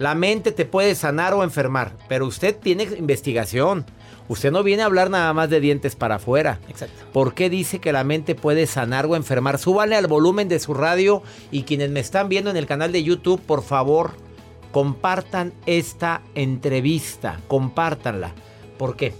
la 0.00 0.16
mente 0.16 0.50
te 0.50 0.64
puede 0.64 0.96
sanar 0.96 1.32
o 1.32 1.44
enfermar, 1.44 1.92
pero 2.08 2.26
usted 2.26 2.56
tiene 2.58 2.88
investigación. 2.98 3.86
Usted 4.28 4.52
no 4.52 4.62
viene 4.62 4.82
a 4.82 4.86
hablar 4.86 5.08
nada 5.10 5.32
más 5.32 5.48
de 5.50 5.60
dientes 5.60 5.96
para 5.96 6.16
afuera. 6.16 6.60
Exacto. 6.68 7.02
¿Por 7.12 7.34
qué 7.34 7.48
dice 7.48 7.78
que 7.78 7.92
la 7.92 8.04
mente 8.04 8.34
puede 8.34 8.66
sanar 8.66 9.06
o 9.06 9.16
enfermar? 9.16 9.58
Súbale 9.58 9.96
al 9.96 10.06
volumen 10.06 10.48
de 10.48 10.58
su 10.58 10.74
radio 10.74 11.22
y 11.50 11.62
quienes 11.62 11.90
me 11.90 12.00
están 12.00 12.28
viendo 12.28 12.50
en 12.50 12.56
el 12.58 12.66
canal 12.66 12.92
de 12.92 13.02
YouTube, 13.02 13.40
por 13.40 13.62
favor, 13.62 14.12
compartan 14.72 15.52
esta 15.66 16.20
entrevista, 16.34 17.40
compártanla. 17.48 18.32
¿Por 18.76 18.96
qué? 18.96 19.14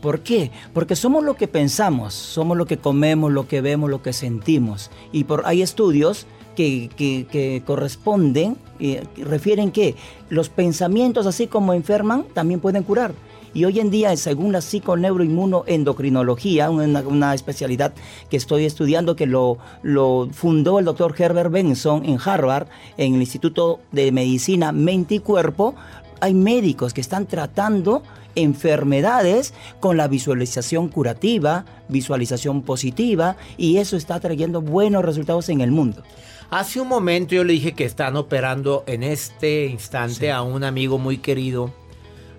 ¿Por 0.00 0.20
qué? 0.20 0.50
Porque 0.72 0.96
somos 0.96 1.22
lo 1.22 1.34
que 1.36 1.46
pensamos, 1.46 2.14
somos 2.14 2.56
lo 2.56 2.66
que 2.66 2.78
comemos, 2.78 3.30
lo 3.30 3.46
que 3.46 3.60
vemos, 3.60 3.90
lo 3.90 4.02
que 4.02 4.12
sentimos. 4.12 4.90
Y 5.12 5.24
por, 5.24 5.42
hay 5.44 5.62
estudios 5.62 6.26
que, 6.56 6.88
que- 6.96 7.26
que 7.30 7.62
corresponden, 7.64 8.56
eh, 8.80 9.04
refieren 9.16 9.70
que 9.70 9.94
los 10.28 10.48
pensamientos, 10.48 11.26
así 11.26 11.46
como 11.46 11.72
enferman, 11.74 12.24
también 12.34 12.60
pueden 12.60 12.82
curar. 12.82 13.12
Y 13.54 13.64
hoy 13.64 13.80
en 13.80 13.90
día, 13.90 14.16
según 14.16 14.52
la 14.52 14.60
psiconeuroinmunoendocrinología, 14.60 16.70
una, 16.70 17.00
una 17.00 17.34
especialidad 17.34 17.92
que 18.30 18.36
estoy 18.36 18.64
estudiando, 18.64 19.16
que 19.16 19.26
lo, 19.26 19.58
lo 19.82 20.28
fundó 20.32 20.78
el 20.78 20.84
doctor 20.84 21.14
Herbert 21.16 21.50
Benson 21.50 22.04
en 22.04 22.18
Harvard, 22.24 22.68
en 22.96 23.14
el 23.14 23.20
Instituto 23.20 23.80
de 23.92 24.12
Medicina 24.12 24.72
Mente 24.72 25.16
y 25.16 25.18
Cuerpo, 25.18 25.74
hay 26.20 26.34
médicos 26.34 26.94
que 26.94 27.00
están 27.00 27.26
tratando 27.26 28.02
enfermedades 28.34 29.54
con 29.80 29.96
la 29.96 30.08
visualización 30.08 30.88
curativa, 30.88 31.64
visualización 31.88 32.62
positiva, 32.62 33.36
y 33.56 33.78
eso 33.78 33.96
está 33.96 34.20
trayendo 34.20 34.62
buenos 34.62 35.04
resultados 35.04 35.48
en 35.48 35.60
el 35.60 35.70
mundo. 35.70 36.02
Hace 36.50 36.80
un 36.80 36.88
momento 36.88 37.34
yo 37.34 37.44
le 37.44 37.54
dije 37.54 37.72
que 37.72 37.84
están 37.84 38.16
operando 38.16 38.84
en 38.86 39.02
este 39.02 39.66
instante 39.66 40.30
a 40.30 40.42
un 40.42 40.64
amigo 40.64 40.98
muy 40.98 41.18
querido, 41.18 41.72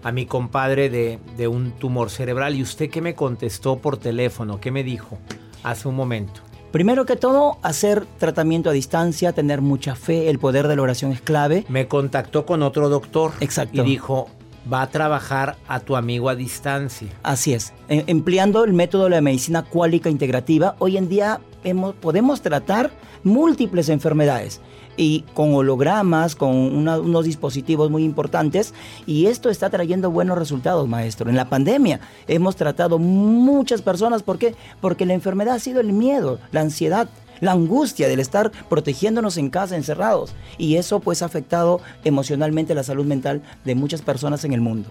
a 0.03 0.11
mi 0.11 0.25
compadre 0.25 0.89
de, 0.89 1.19
de 1.37 1.47
un 1.47 1.71
tumor 1.71 2.09
cerebral. 2.09 2.55
¿Y 2.55 2.61
usted 2.61 2.89
qué 2.89 3.01
me 3.01 3.15
contestó 3.15 3.77
por 3.77 3.97
teléfono? 3.97 4.59
¿Qué 4.59 4.71
me 4.71 4.83
dijo 4.83 5.17
hace 5.63 5.87
un 5.87 5.95
momento? 5.95 6.41
Primero 6.71 7.05
que 7.05 7.15
todo, 7.15 7.57
hacer 7.61 8.05
tratamiento 8.17 8.69
a 8.71 8.73
distancia, 8.73 9.31
tener 9.31 9.61
mucha 9.61 9.95
fe, 9.95 10.29
el 10.29 10.39
poder 10.39 10.67
de 10.67 10.75
la 10.75 10.81
oración 10.81 11.11
es 11.11 11.21
clave. 11.21 11.65
Me 11.69 11.87
contactó 11.87 12.45
con 12.47 12.63
otro 12.63 12.89
doctor 12.89 13.31
Exacto. 13.41 13.83
y 13.83 13.85
dijo, 13.85 14.27
va 14.71 14.81
a 14.81 14.87
trabajar 14.89 15.55
a 15.67 15.79
tu 15.81 15.95
amigo 15.95 16.29
a 16.29 16.35
distancia. 16.35 17.09
Así 17.21 17.53
es. 17.53 17.73
E- 17.89 18.05
empleando 18.07 18.63
el 18.63 18.73
método 18.73 19.03
de 19.03 19.11
la 19.11 19.21
medicina 19.21 19.61
cuálica 19.63 20.09
integrativa, 20.09 20.75
hoy 20.79 20.97
en 20.97 21.09
día 21.09 21.41
hemos- 21.63 21.93
podemos 21.93 22.41
tratar 22.41 22.89
múltiples 23.23 23.89
enfermedades 23.89 24.59
y 24.95 25.21
con 25.33 25.53
hologramas, 25.55 26.35
con 26.35 26.55
unos 26.55 27.25
dispositivos 27.25 27.89
muy 27.89 28.03
importantes 28.03 28.73
y 29.05 29.25
esto 29.25 29.49
está 29.49 29.69
trayendo 29.69 30.11
buenos 30.11 30.37
resultados, 30.37 30.87
maestro. 30.87 31.29
En 31.29 31.35
la 31.35 31.49
pandemia 31.49 31.99
hemos 32.27 32.55
tratado 32.55 32.99
muchas 32.99 33.81
personas, 33.81 34.23
¿por 34.23 34.37
qué? 34.37 34.55
Porque 34.81 35.05
la 35.05 35.13
enfermedad 35.13 35.55
ha 35.55 35.59
sido 35.59 35.81
el 35.81 35.93
miedo, 35.93 36.39
la 36.51 36.61
ansiedad, 36.61 37.09
la 37.41 37.51
angustia 37.53 38.07
del 38.07 38.19
estar 38.19 38.51
protegiéndonos 38.69 39.37
en 39.37 39.49
casa, 39.49 39.75
encerrados. 39.75 40.33
Y 40.57 40.75
eso 40.75 40.99
pues 40.99 41.21
ha 41.21 41.25
afectado 41.25 41.81
emocionalmente 42.03 42.75
la 42.75 42.83
salud 42.83 43.05
mental 43.05 43.41
de 43.65 43.75
muchas 43.75 44.01
personas 44.01 44.45
en 44.45 44.53
el 44.53 44.61
mundo. 44.61 44.89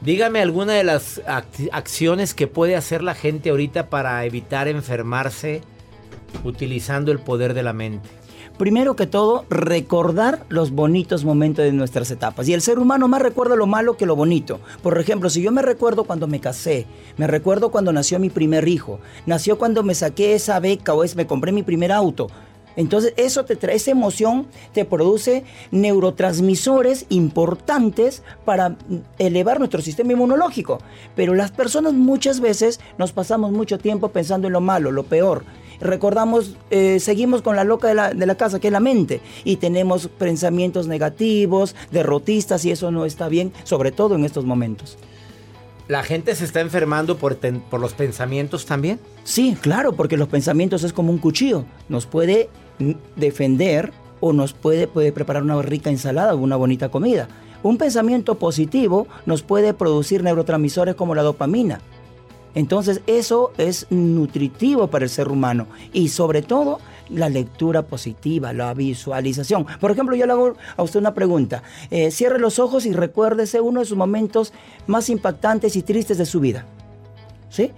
Dígame 0.00 0.40
alguna 0.40 0.72
de 0.72 0.82
las 0.82 1.22
ac- 1.26 1.68
acciones 1.72 2.32
que 2.32 2.46
puede 2.46 2.74
hacer 2.74 3.02
la 3.02 3.14
gente 3.14 3.50
ahorita 3.50 3.90
para 3.90 4.24
evitar 4.24 4.66
enfermarse 4.66 5.60
utilizando 6.42 7.12
el 7.12 7.18
poder 7.18 7.52
de 7.52 7.62
la 7.62 7.74
mente. 7.74 8.08
Primero 8.60 8.94
que 8.94 9.06
todo, 9.06 9.46
recordar 9.48 10.44
los 10.50 10.72
bonitos 10.72 11.24
momentos 11.24 11.64
de 11.64 11.72
nuestras 11.72 12.10
etapas. 12.10 12.46
Y 12.46 12.52
el 12.52 12.60
ser 12.60 12.78
humano 12.78 13.08
más 13.08 13.22
recuerda 13.22 13.56
lo 13.56 13.66
malo 13.66 13.96
que 13.96 14.04
lo 14.04 14.16
bonito. 14.16 14.60
Por 14.82 14.98
ejemplo, 14.98 15.30
si 15.30 15.40
yo 15.40 15.50
me 15.50 15.62
recuerdo 15.62 16.04
cuando 16.04 16.26
me 16.26 16.40
casé, 16.40 16.84
me 17.16 17.26
recuerdo 17.26 17.70
cuando 17.70 17.90
nació 17.90 18.18
mi 18.18 18.28
primer 18.28 18.68
hijo, 18.68 19.00
nació 19.24 19.56
cuando 19.56 19.82
me 19.82 19.94
saqué 19.94 20.34
esa 20.34 20.60
beca 20.60 20.92
o 20.92 21.04
es 21.04 21.16
me 21.16 21.26
compré 21.26 21.52
mi 21.52 21.62
primer 21.62 21.90
auto. 21.90 22.26
Entonces 22.76 23.14
eso 23.16 23.46
te 23.46 23.56
trae, 23.56 23.76
esa 23.76 23.92
emoción 23.92 24.46
te 24.74 24.84
produce 24.84 25.44
neurotransmisores 25.70 27.06
importantes 27.08 28.22
para 28.44 28.76
elevar 29.18 29.58
nuestro 29.58 29.80
sistema 29.80 30.12
inmunológico. 30.12 30.80
Pero 31.16 31.34
las 31.34 31.50
personas 31.50 31.94
muchas 31.94 32.40
veces 32.40 32.78
nos 32.98 33.12
pasamos 33.12 33.52
mucho 33.52 33.78
tiempo 33.78 34.10
pensando 34.10 34.48
en 34.48 34.52
lo 34.52 34.60
malo, 34.60 34.92
lo 34.92 35.04
peor. 35.04 35.44
Recordamos, 35.80 36.56
eh, 36.70 37.00
seguimos 37.00 37.42
con 37.42 37.56
la 37.56 37.64
loca 37.64 37.88
de 37.88 37.94
la, 37.94 38.10
de 38.12 38.26
la 38.26 38.34
casa, 38.34 38.60
que 38.60 38.68
es 38.68 38.72
la 38.72 38.80
mente, 38.80 39.20
y 39.44 39.56
tenemos 39.56 40.08
pensamientos 40.08 40.86
negativos, 40.86 41.74
derrotistas, 41.90 42.64
y 42.64 42.70
eso 42.70 42.90
no 42.90 43.04
está 43.06 43.28
bien, 43.28 43.52
sobre 43.64 43.90
todo 43.92 44.14
en 44.14 44.24
estos 44.24 44.44
momentos. 44.44 44.98
¿La 45.88 46.02
gente 46.04 46.34
se 46.36 46.44
está 46.44 46.60
enfermando 46.60 47.16
por, 47.16 47.34
ten- 47.34 47.60
por 47.60 47.80
los 47.80 47.94
pensamientos 47.94 48.64
también? 48.66 49.00
Sí, 49.24 49.56
claro, 49.60 49.94
porque 49.94 50.16
los 50.16 50.28
pensamientos 50.28 50.84
es 50.84 50.92
como 50.92 51.10
un 51.10 51.18
cuchillo. 51.18 51.64
Nos 51.88 52.06
puede 52.06 52.48
defender 53.16 53.92
o 54.20 54.32
nos 54.32 54.52
puede, 54.52 54.86
puede 54.86 55.12
preparar 55.12 55.42
una 55.42 55.60
rica 55.62 55.90
ensalada 55.90 56.34
o 56.34 56.38
una 56.38 56.56
bonita 56.56 56.90
comida. 56.90 57.26
Un 57.62 57.76
pensamiento 57.76 58.36
positivo 58.38 59.06
nos 59.26 59.42
puede 59.42 59.74
producir 59.74 60.22
neurotransmisores 60.22 60.94
como 60.94 61.14
la 61.14 61.22
dopamina. 61.22 61.80
Entonces 62.54 63.00
eso 63.06 63.52
es 63.58 63.86
nutritivo 63.90 64.88
para 64.88 65.04
el 65.04 65.10
ser 65.10 65.28
humano 65.28 65.66
y 65.92 66.08
sobre 66.08 66.42
todo 66.42 66.78
la 67.08 67.28
lectura 67.28 67.82
positiva, 67.82 68.52
la 68.52 68.72
visualización. 68.74 69.66
Por 69.80 69.90
ejemplo, 69.90 70.14
yo 70.14 70.26
le 70.26 70.32
hago 70.32 70.54
a 70.76 70.82
usted 70.82 71.00
una 71.00 71.12
pregunta. 71.14 71.62
Eh, 71.90 72.10
cierre 72.12 72.38
los 72.38 72.58
ojos 72.58 72.86
y 72.86 72.92
recuérdese 72.92 73.60
uno 73.60 73.80
de 73.80 73.86
sus 73.86 73.96
momentos 73.96 74.52
más 74.86 75.08
impactantes 75.10 75.74
y 75.76 75.82
tristes 75.82 76.18
de 76.18 76.26
su 76.26 76.38
vida. 76.40 76.66
¿Sí? 77.48 77.72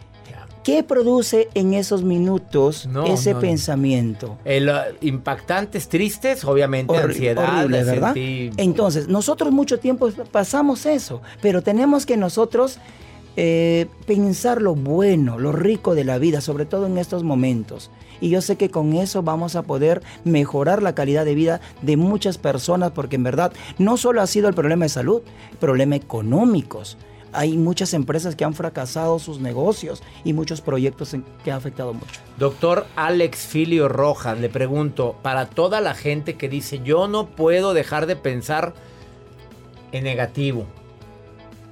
¿Qué 0.64 0.84
produce 0.84 1.48
en 1.54 1.74
esos 1.74 2.04
minutos 2.04 2.86
No, 2.86 3.04
ese 3.06 3.34
no, 3.34 3.40
pensamiento? 3.40 4.38
El, 4.44 4.68
uh, 4.68 4.72
impactantes, 5.00 5.88
tristes, 5.88 6.44
obviamente 6.44 6.92
Horri- 6.94 7.04
ansiedad. 7.06 7.58
horrible, 7.58 7.82
¿verdad? 7.82 8.12
Entonces, 8.16 9.08
nosotros 9.08 9.50
mucho 9.50 9.80
tiempo 9.80 10.08
pasamos 10.30 10.86
eso, 10.86 11.20
pero 11.40 11.62
tenemos 11.62 12.06
que 12.06 12.16
nosotros 12.16 12.78
eh, 13.36 13.86
pensar 14.06 14.60
lo 14.60 14.74
bueno, 14.74 15.38
lo 15.38 15.52
rico 15.52 15.94
de 15.94 16.04
la 16.04 16.18
vida, 16.18 16.40
sobre 16.40 16.66
todo 16.66 16.86
en 16.86 16.98
estos 16.98 17.24
momentos. 17.24 17.90
Y 18.20 18.28
yo 18.28 18.40
sé 18.40 18.56
que 18.56 18.70
con 18.70 18.92
eso 18.92 19.22
vamos 19.22 19.56
a 19.56 19.62
poder 19.62 20.02
mejorar 20.24 20.82
la 20.82 20.94
calidad 20.94 21.24
de 21.24 21.34
vida 21.34 21.60
de 21.80 21.96
muchas 21.96 22.38
personas, 22.38 22.92
porque 22.92 23.16
en 23.16 23.24
verdad 23.24 23.52
no 23.78 23.96
solo 23.96 24.22
ha 24.22 24.26
sido 24.26 24.48
el 24.48 24.54
problema 24.54 24.84
de 24.84 24.90
salud, 24.90 25.22
problema 25.58 25.96
económicos. 25.96 26.98
Hay 27.32 27.56
muchas 27.56 27.94
empresas 27.94 28.36
que 28.36 28.44
han 28.44 28.52
fracasado 28.52 29.18
sus 29.18 29.40
negocios 29.40 30.02
y 30.22 30.34
muchos 30.34 30.60
proyectos 30.60 31.16
que 31.42 31.50
han 31.50 31.56
afectado 31.56 31.94
mucho. 31.94 32.20
Doctor 32.38 32.86
Alex 32.94 33.46
Filio 33.46 33.88
Rojas, 33.88 34.38
le 34.38 34.50
pregunto, 34.50 35.16
para 35.22 35.46
toda 35.46 35.80
la 35.80 35.94
gente 35.94 36.36
que 36.36 36.50
dice, 36.50 36.80
yo 36.84 37.08
no 37.08 37.26
puedo 37.26 37.72
dejar 37.72 38.06
de 38.06 38.16
pensar 38.16 38.74
en 39.92 40.04
negativo, 40.04 40.66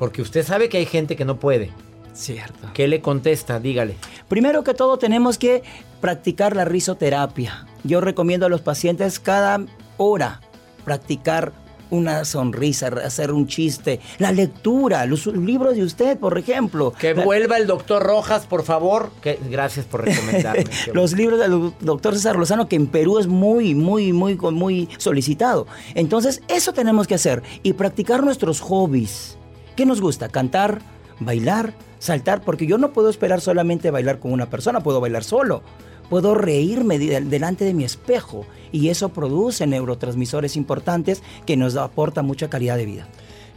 porque 0.01 0.23
usted 0.23 0.47
sabe 0.47 0.71
que 0.71 0.79
hay 0.79 0.87
gente 0.87 1.15
que 1.15 1.27
no 1.27 1.39
puede. 1.39 1.71
Cierto. 2.15 2.71
¿Qué 2.73 2.89
le 2.89 3.03
contesta? 3.03 3.61
Dígale. 3.61 3.97
Primero 4.29 4.65
que 4.65 4.73
todo 4.73 4.99
tenemos 4.99 5.37
que 5.37 5.63
practicar 6.01 6.57
la 6.57 6.65
risoterapia. 6.65 7.67
Yo 7.85 8.01
recomiendo 8.01 8.47
a 8.47 8.49
los 8.49 8.63
pacientes 8.63 9.21
cada 9.21 9.61
hora 9.99 10.41
practicar 10.87 11.53
una 11.91 12.25
sonrisa, 12.25 12.87
hacer 13.05 13.31
un 13.31 13.47
chiste, 13.47 14.01
la 14.19 14.33
lectura, 14.33 15.05
los 15.05 15.27
libros 15.27 15.77
de 15.77 15.83
usted, 15.83 16.17
por 16.19 16.39
ejemplo. 16.39 16.95
Que 16.99 17.15
La- 17.15 17.23
vuelva 17.25 17.59
el 17.59 17.67
doctor 17.67 18.03
Rojas, 18.03 18.47
por 18.47 18.63
favor. 18.63 19.11
Que, 19.21 19.39
gracias 19.51 19.85
por 19.85 20.07
recomendarme. 20.07 20.65
Los 20.95 21.13
libros 21.13 21.39
del 21.41 21.75
doctor 21.81 22.15
César 22.15 22.37
Lozano, 22.37 22.69
que 22.69 22.77
en 22.77 22.87
Perú 22.87 23.19
es 23.19 23.27
muy, 23.27 23.75
muy, 23.75 24.15
muy, 24.15 24.37
muy 24.37 24.89
solicitado. 24.97 25.67
Entonces, 25.95 26.41
eso 26.49 26.73
tenemos 26.73 27.07
que 27.07 27.17
hacer 27.17 27.43
y 27.63 27.75
practicar 27.75 28.23
nuestros 28.23 28.61
hobbies. 28.61 29.37
¿Qué 29.77 29.87
nos 29.87 30.01
gusta? 30.01 30.29
Cantar, 30.29 30.81
bailar, 31.21 31.75
saltar, 31.99 32.43
porque 32.43 32.67
yo 32.67 32.79
no 32.79 32.93
puedo 32.93 33.09
esperar 33.11 33.41
solamente 33.41 33.91
bailar 33.91 34.19
con 34.19 34.33
una 34.33 34.51
persona, 34.51 34.81
puedo 34.81 35.01
bailar 35.01 35.25
solo. 35.25 35.63
Puedo 36.09 36.35
reírme 36.35 36.99
de- 36.99 37.21
delante 37.21 37.65
de 37.65 37.73
mi 37.73 37.85
espejo 37.85 38.45
y 38.73 38.89
eso 38.89 39.11
produce 39.11 39.67
neurotransmisores 39.67 40.57
importantes 40.57 41.23
que 41.47 41.57
nos 41.57 41.77
aporta 41.77 42.23
mucha 42.23 42.51
calidad 42.51 42.77
de 42.77 42.87
vida. 42.87 43.07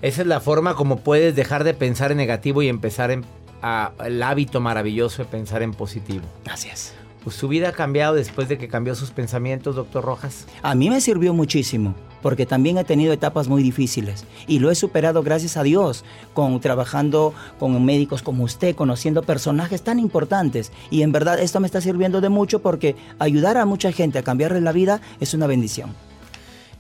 Esa 0.04 0.22
es 0.22 0.28
la 0.28 0.40
forma 0.40 0.76
como 0.76 0.98
puedes 0.98 1.36
dejar 1.36 1.64
de 1.64 1.74
pensar 1.74 2.12
en 2.12 2.18
negativo 2.18 2.62
y 2.62 2.68
empezar 2.68 3.10
en, 3.10 3.26
a- 3.64 3.94
el 4.06 4.22
hábito 4.22 4.60
maravilloso 4.60 5.24
de 5.24 5.30
pensar 5.30 5.64
en 5.64 5.72
positivo. 5.74 6.26
Así 6.48 6.70
es. 6.70 6.94
Pues 7.24 7.36
su 7.38 7.48
vida 7.48 7.70
ha 7.70 7.72
cambiado 7.72 8.14
después 8.16 8.50
de 8.50 8.58
que 8.58 8.68
cambió 8.68 8.94
sus 8.96 9.10
pensamientos, 9.12 9.76
doctor 9.76 10.04
Rojas. 10.04 10.46
A 10.62 10.76
mí 10.76 10.90
me 10.90 11.00
sirvió 11.02 11.34
muchísimo, 11.34 11.96
porque 12.24 12.48
también 12.48 12.80
he 12.80 12.84
tenido 12.84 13.14
etapas 13.14 13.48
muy 13.48 13.62
difíciles 13.62 14.26
y 14.48 14.58
lo 14.58 14.72
he 14.72 14.76
superado 14.76 15.22
gracias 15.22 15.58
a 15.58 15.64
Dios, 15.64 16.04
con 16.34 16.60
trabajando 16.60 17.36
con 17.60 17.86
médicos 17.86 18.24
como 18.24 18.46
usted, 18.46 18.76
conociendo 18.76 19.22
personajes 19.22 19.84
tan 19.84 20.00
importantes 20.00 20.72
y 20.90 21.04
en 21.04 21.12
verdad 21.12 21.40
esto 21.40 21.60
me 21.60 21.68
está 21.68 21.82
sirviendo 21.82 22.22
de 22.22 22.30
mucho 22.30 22.64
porque 22.64 22.96
ayudar 23.20 23.58
a 23.58 23.66
mucha 23.66 23.92
gente 23.92 24.18
a 24.18 24.24
cambiarle 24.24 24.62
la 24.62 24.72
vida 24.72 25.02
es 25.20 25.36
una 25.36 25.46
bendición. 25.46 25.94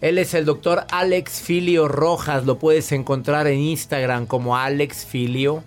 Él 0.01 0.17
es 0.17 0.33
el 0.33 0.43
doctor 0.43 0.85
Alex 0.91 1.41
Filio 1.41 1.87
Rojas. 1.87 2.45
Lo 2.45 2.59
puedes 2.59 2.91
encontrar 2.91 3.47
en 3.47 3.59
Instagram 3.59 4.25
como 4.25 4.57
Alex 4.57 5.05
Filio 5.05 5.63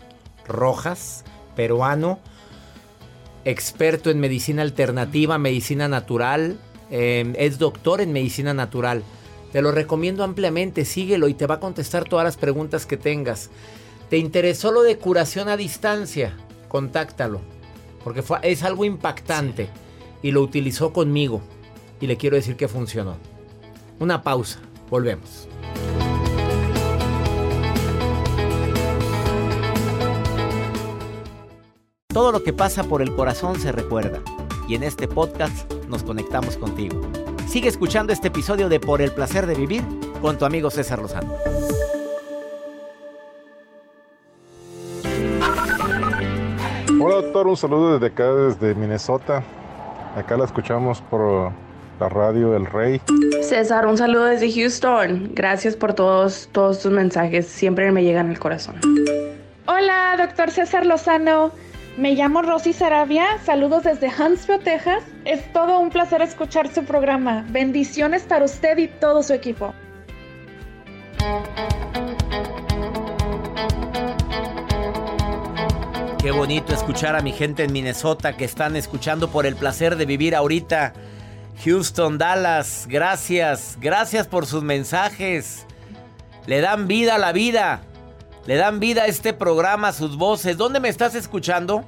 Rojas, 0.47 1.25
peruano, 1.55 2.19
experto 3.47 4.11
en 4.11 4.21
medicina 4.21 4.61
alternativa, 4.63 5.39
medicina 5.39 5.89
natural. 5.89 6.59
eh, 6.91 7.33
es 7.39 7.59
doctor 7.59 8.01
en 8.01 8.13
medicina 8.13 8.53
natural. 8.53 9.03
Te 9.53 9.63
lo 9.63 9.73
recomiendo 9.73 10.23
ampliamente. 10.25 10.85
Síguelo 10.85 11.29
y 11.29 11.35
te 11.35 11.47
va 11.47 11.57
a 11.57 11.61
contestar 11.61 12.05
todas 12.05 12.25
las 12.25 12.37
preguntas 12.37 12.85
que 12.87 12.97
tengas. 12.97 13.51
¿Te 14.11 14.19
interesó 14.19 14.71
lo 14.73 14.83
de 14.83 14.99
curación 14.99 15.49
a 15.49 15.57
distancia? 15.57 16.37
Contáctalo. 16.69 17.41
Porque 18.05 18.23
fue- 18.23 18.39
es 18.43 18.63
algo 18.63 18.85
impactante. 18.85 19.69
Y 20.23 20.31
lo 20.33 20.43
utilizó 20.43 20.93
conmigo. 20.93 21.41
Y 22.01 22.07
le 22.07 22.17
quiero 22.17 22.37
decir 22.37 22.57
que 22.57 22.69
funcionó. 22.69 23.17
Una 23.99 24.23
pausa. 24.23 24.61
Volvemos. 24.91 25.49
Todo 32.09 32.33
lo 32.33 32.43
que 32.43 32.53
pasa 32.53 32.85
por 32.85 33.03
el 33.03 33.15
corazón 33.15 33.61
se 33.61 33.73
recuerda. 33.73 34.23
Y 34.69 34.75
en 34.75 34.83
este 34.83 35.07
podcast 35.07 35.71
nos 35.89 36.03
conectamos 36.03 36.57
contigo. 36.57 37.01
Sigue 37.47 37.69
escuchando 37.69 38.13
este 38.13 38.29
episodio 38.29 38.69
de 38.69 38.81
Por 38.81 39.01
el 39.01 39.13
placer 39.13 39.47
de 39.47 39.55
vivir 39.55 39.83
con 40.21 40.37
tu 40.37 40.45
amigo 40.45 40.69
César 40.69 40.99
Lozano. 41.01 41.33
Hola 47.01 47.17
doctor, 47.17 47.47
un 47.47 47.57
saludo 47.57 47.95
desde 47.95 48.07
acá, 48.07 48.35
desde 48.35 48.75
Minnesota. 48.75 49.43
Acá 50.17 50.37
la 50.37 50.45
escuchamos 50.45 51.01
por 51.03 51.53
la 52.01 52.09
radio 52.09 52.57
El 52.57 52.67
Rey. 52.67 53.01
César, 53.43 53.87
un 53.87 53.97
saludo 53.97 54.25
desde 54.25 54.53
Houston. 54.53 55.31
Gracias 55.33 55.77
por 55.77 55.95
todos, 55.95 56.49
todos 56.53 56.83
tus 56.83 56.91
mensajes. 56.91 57.47
Siempre 57.47 57.93
me 57.93 58.03
llegan 58.03 58.29
al 58.29 58.39
corazón. 58.39 58.75
Hola, 59.67 60.17
doctor 60.19 60.51
César 60.51 60.85
Lozano. 60.85 61.53
Me 61.97 62.15
llamo 62.15 62.43
Rosy 62.43 62.75
Sarabia. 62.75 63.39
Saludos 63.43 63.85
desde 63.85 64.09
Huntsville, 64.09 64.59
Texas. 64.59 65.03
Es 65.25 65.51
todo 65.55 65.79
un 65.79 65.89
placer 65.89 66.21
escuchar 66.21 66.71
su 66.73 66.85
programa. 66.85 67.47
Bendiciones 67.49 68.25
para 68.25 68.45
usted 68.45 68.77
y 68.77 68.89
todo 68.89 69.23
su 69.23 69.33
equipo. 69.33 69.73
Qué 76.19 76.31
bonito 76.33 76.75
escuchar 76.75 77.17
a 77.17 77.23
mi 77.23 77.33
gente 77.33 77.65
en 77.65 77.73
Minnesota 77.73 78.37
que 78.37 78.45
están 78.45 78.77
escuchando 78.77 79.31
por 79.31 79.47
el 79.47 79.57
placer 79.57 79.97
de 79.97 80.05
vivir 80.05 80.35
ahorita. 80.35 80.93
Houston, 81.65 82.19
Dallas, 82.19 82.87
gracias, 82.91 83.79
gracias 83.81 84.27
por 84.27 84.45
sus 84.45 84.63
mensajes. 84.63 85.67
Le 86.45 86.61
dan 86.61 86.89
vida 86.89 87.15
a 87.15 87.19
la 87.19 87.33
vida. 87.33 87.81
Le 88.47 88.57
dan 88.57 88.79
vida 88.81 89.03
a 89.03 89.07
este 89.07 89.33
programa, 89.33 89.89
a 89.89 89.93
sus 89.93 90.17
voces. 90.17 90.57
¿Dónde 90.57 90.81
me 90.81 90.89
estás 90.89 91.15
escuchando? 91.15 91.85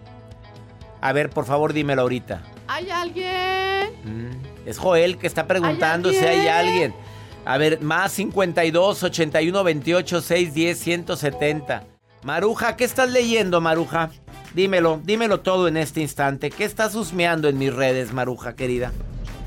A 1.01 1.13
ver, 1.13 1.31
por 1.31 1.45
favor, 1.47 1.73
dímelo 1.73 2.03
ahorita. 2.03 2.43
¿Hay 2.67 2.91
alguien? 2.91 3.93
Mm, 4.05 4.67
Es 4.67 4.79
Joel 4.79 5.19
que 5.19 5.27
está 5.27 5.47
preguntando 5.47 6.11
si 6.11 6.19
hay 6.19 6.49
alguien. 6.49 6.95
A 7.45 7.57
ver, 7.57 7.81
más 7.81 8.13
52 8.13 9.03
81 9.05 9.65
28 9.65 10.21
610 10.21 10.79
170. 10.79 11.85
Maruja, 12.25 12.77
¿qué 12.77 12.85
estás 12.85 13.11
leyendo, 13.11 13.61
Maruja? 13.61 14.11
Dímelo, 14.55 15.01
dímelo 15.05 15.41
todo 15.41 15.69
en 15.69 15.77
este 15.77 16.01
instante. 16.01 16.51
¿Qué 16.51 16.65
estás 16.65 16.95
husmeando 16.97 17.49
en 17.49 17.57
mis 17.59 17.73
redes, 17.73 18.13
Maruja, 18.13 18.55
querida? 18.57 18.93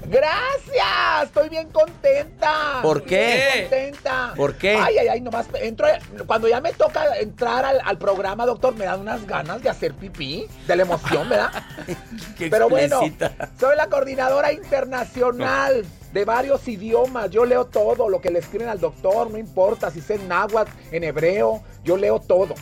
¡Gracias! 0.08 1.24
Estoy 1.26 1.50
bien 1.50 1.70
contenta. 1.70 2.80
¿Por 2.82 3.04
qué? 3.04 3.44
Bien 3.54 3.62
contenta. 3.62 4.34
¿Por 4.36 4.56
qué? 4.56 4.76
Ay, 4.76 4.98
ay, 4.98 5.08
ay, 5.08 5.22
nomás 5.22 5.48
entro. 5.54 5.88
Cuando 6.26 6.48
ya 6.48 6.60
me 6.62 6.74
toca 6.74 7.18
entrar 7.20 7.66
al, 7.66 7.82
al 7.84 7.98
programa, 7.98 8.46
doctor, 8.46 8.76
me 8.76 8.86
dan 8.86 9.00
unas 9.02 9.26
ganas 9.26 9.62
de 9.62 9.70
hacer 9.70 9.94
pipí, 9.94 10.48
de 10.68 10.76
la 10.76 10.84
emoción, 10.84 11.30
¿verdad? 11.30 11.52
Qué 12.38 12.50
Pero 12.50 12.70
bueno, 12.70 13.02
soy 13.60 13.76
la 13.76 13.88
coordinadora 13.88 14.52
internacional 14.52 15.86
de 16.12 16.26
varios 16.26 16.68
idiomas. 16.68 17.30
Yo 17.30 17.46
leo 17.46 17.66
todo 17.66 18.10
lo 18.10 18.22
que 18.22 18.32
le 18.32 18.40
escriben 18.40 18.70
al 18.70 18.80
doctor, 18.80 19.30
no 19.30 19.38
importa 19.38 19.92
si 19.92 20.00
es 20.00 20.10
en 20.10 20.28
náhuatl, 20.28 20.72
en 20.92 21.04
hebreo, 21.04 21.64
yo 21.84 21.98
leo 21.98 22.20
todo. 22.20 22.56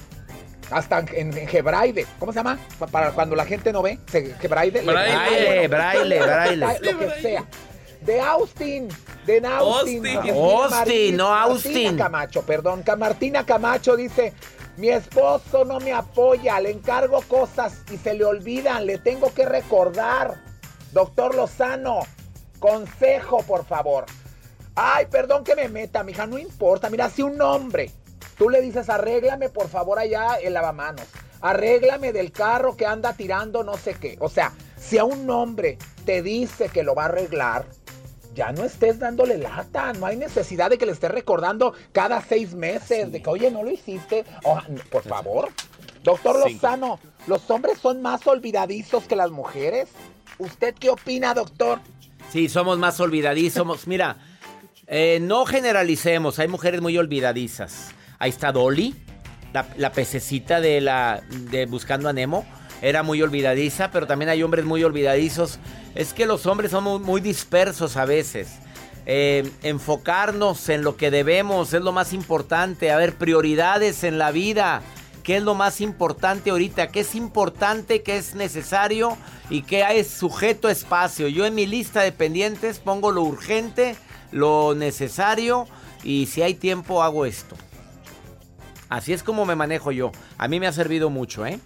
Hasta 0.72 1.00
en, 1.00 1.36
en 1.38 1.50
hebraide. 1.56 2.06
¿Cómo 2.20 2.32
se 2.32 2.40
llama? 2.40 2.60
Pa- 2.78 2.88
Para 2.88 3.12
cuando 3.12 3.36
la 3.36 3.46
gente 3.46 3.72
no 3.74 3.82
ve. 3.82 4.00
Se- 4.12 4.36
Hebraide. 4.42 4.82
Braille, 4.82 5.68
braille, 5.68 6.20
braille. 6.24 6.80
Lo 6.82 7.00
que 7.00 7.22
sea. 7.22 7.44
De 8.02 8.22
Austin. 8.22 8.88
De 9.26 9.38
Austin. 9.46 9.48
Austin. 9.48 10.02
Martina 10.02 10.72
Austin, 10.72 11.18
no 11.18 11.30
Martina 11.30 11.42
Austin. 11.44 11.98
Camacho, 11.98 12.42
perdón. 12.44 12.84
Ca- 12.84 12.96
Martina 12.96 13.46
Camacho 13.46 13.96
dice. 13.96 14.34
Mi 14.78 14.88
esposo 14.90 15.66
no 15.66 15.82
me 15.82 15.92
apoya, 15.92 16.58
le 16.62 16.72
encargo 16.72 17.20
cosas 17.28 17.82
y 17.92 17.98
se 17.98 18.14
le 18.14 18.24
olvidan, 18.24 18.86
le 18.86 18.98
tengo 18.98 19.34
que 19.34 19.44
recordar. 19.46 20.42
Doctor 20.94 21.36
Lozano, 21.36 22.00
consejo, 22.60 23.44
por 23.44 23.66
favor. 23.66 24.06
Ay, 24.76 25.08
perdón 25.12 25.44
que 25.44 25.56
me 25.56 25.68
meta, 25.68 26.02
mija, 26.04 26.26
no 26.28 26.38
importa. 26.38 26.90
Mira, 26.90 27.10
si 27.10 27.22
un 27.22 27.42
hombre, 27.42 27.92
tú 28.40 28.50
le 28.50 28.62
dices, 28.62 28.90
arréglame 28.90 29.50
por 29.50 29.68
favor 29.70 30.00
allá 30.00 30.38
el 30.42 30.54
lavamanos. 30.54 31.06
Arréglame 31.42 32.12
del 32.12 32.32
carro 32.32 32.76
que 32.76 32.86
anda 32.88 33.14
tirando 33.14 33.64
no 33.64 33.78
sé 33.78 33.94
qué. 33.94 34.18
O 34.20 34.28
sea, 34.30 34.52
si 34.78 34.98
a 34.98 35.04
un 35.04 35.30
hombre 35.30 35.78
te 36.06 36.22
dice 36.24 36.70
que 36.70 36.82
lo 36.84 36.96
va 36.96 37.04
a 37.04 37.06
arreglar, 37.06 37.66
ya 38.34 38.52
no 38.52 38.64
estés 38.64 39.00
dándole 39.00 39.38
lata. 39.38 39.94
No 39.94 40.06
hay 40.06 40.18
necesidad 40.18 40.70
de 40.70 40.78
que 40.78 40.86
le 40.86 40.92
estés 40.94 41.12
recordando 41.12 41.74
cada 41.92 42.22
seis 42.22 42.54
meses 42.56 43.12
de 43.12 43.22
que, 43.22 43.30
oye, 43.30 43.52
no 43.52 43.64
lo 43.64 43.70
hiciste. 43.72 44.26
O- 44.44 44.60
por 44.90 45.04
favor. 45.04 45.50
Doctor 46.04 46.42
Sí. 46.48 46.54
Lozano, 46.56 47.00
¿los 47.28 47.50
hombres 47.52 47.78
son 47.80 48.02
más 48.02 48.26
olvidadizos 48.28 49.04
que 49.04 49.16
las 49.18 49.32
mujeres? 49.32 49.90
¿Usted 50.38 50.74
qué 50.74 50.90
opina, 50.90 51.34
doctor? 51.34 51.80
Sí, 52.32 52.48
somos 52.48 52.78
más 52.80 53.00
olvidadizos. 53.02 53.86
Mira, 53.88 54.16
eh, 54.88 55.20
no 55.22 55.46
generalicemos. 55.46 56.40
Hay 56.40 56.48
mujeres 56.48 56.80
muy 56.82 56.98
olvidadizas. 56.98 57.90
Ahí 58.20 58.30
está 58.30 58.52
Dolly. 58.52 58.96
la, 59.54 59.66
la 59.78 59.92
pececita 59.92 60.62
de 60.62 60.82
la 60.82 61.22
de 61.30 61.66
Buscando 61.66 62.10
a 62.10 62.14
Nemo 62.14 62.46
era 62.82 63.04
muy 63.04 63.22
olvidadiza, 63.22 63.92
pero 63.92 64.08
también 64.08 64.30
hay 64.30 64.44
hombres 64.44 64.66
muy 64.66 64.84
olvidadizos. 64.84 65.60
Es 65.96 66.14
que 66.14 66.26
los 66.26 66.46
hombres 66.46 66.72
somos 66.72 67.02
muy 67.02 67.22
dispersos 67.22 67.98
a 67.98 68.06
veces. 68.06 68.60
Eh, 69.06 69.50
enfocarnos 69.64 70.70
en 70.70 70.84
lo 70.84 70.96
que 70.96 71.12
debemos 71.12 71.74
es 71.74 71.82
lo 71.82 71.92
más 71.92 72.14
importante. 72.14 72.92
A 72.92 72.98
ver, 72.98 73.16
prioridades 73.16 74.04
en 74.04 74.18
la 74.18 74.32
vida. 74.32 74.82
¿Qué 75.24 75.38
es 75.38 75.44
lo 75.44 75.56
más 75.56 75.82
importante 75.82 76.52
ahorita? 76.52 76.88
¿Qué 76.88 77.02
es 77.02 77.16
importante? 77.16 78.02
¿Qué 78.02 78.18
es 78.18 78.36
necesario? 78.36 79.18
¿Y 79.50 79.64
qué 79.64 79.86
es 79.92 80.10
sujeto 80.10 80.70
espacio? 80.70 81.28
Yo 81.28 81.46
en 81.46 81.56
mi 81.56 81.66
lista 81.66 82.02
de 82.02 82.12
pendientes 82.12 82.80
pongo 82.80 83.12
lo 83.12 83.24
urgente, 83.24 83.96
lo 84.32 84.74
necesario 84.76 85.68
y 86.04 86.28
si 86.28 86.42
hay 86.42 86.54
tiempo 86.54 87.04
hago 87.04 87.26
esto. 87.26 87.56
Así 88.90 89.14
es 89.14 89.24
como 89.24 89.46
me 89.46 89.56
manejo 89.56 89.92
yo. 89.92 90.12
A 90.38 90.48
mí 90.48 90.60
me 90.60 90.68
ha 90.68 90.72
servido 90.72 91.10
mucho, 91.10 91.46
¿eh? 91.46 91.60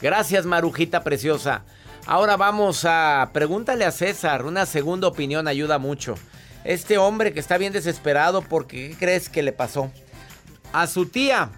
Gracias, 0.00 0.46
Marujita 0.46 1.04
preciosa. 1.04 1.64
Ahora 2.06 2.36
vamos 2.36 2.84
a 2.84 3.30
pregúntale 3.32 3.84
a 3.84 3.90
César. 3.90 4.44
Una 4.44 4.66
segunda 4.66 5.08
opinión 5.08 5.46
ayuda 5.48 5.78
mucho. 5.78 6.14
Este 6.64 6.98
hombre 6.98 7.32
que 7.32 7.40
está 7.40 7.58
bien 7.58 7.72
desesperado 7.72 8.42
porque 8.42 8.90
¿qué 8.90 8.96
crees 8.96 9.28
que 9.28 9.42
le 9.42 9.52
pasó? 9.52 9.92
A 10.72 10.86
su 10.86 11.06
tía. 11.06 11.50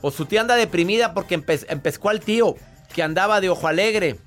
O 0.00 0.10
su 0.10 0.26
tía 0.26 0.40
anda 0.40 0.56
deprimida 0.56 1.14
porque 1.14 1.34
empezó 1.34 2.08
al 2.08 2.20
tío 2.20 2.56
que 2.92 3.02
andaba 3.02 3.40
de 3.40 3.48
ojo 3.48 3.68
alegre. 3.68 4.18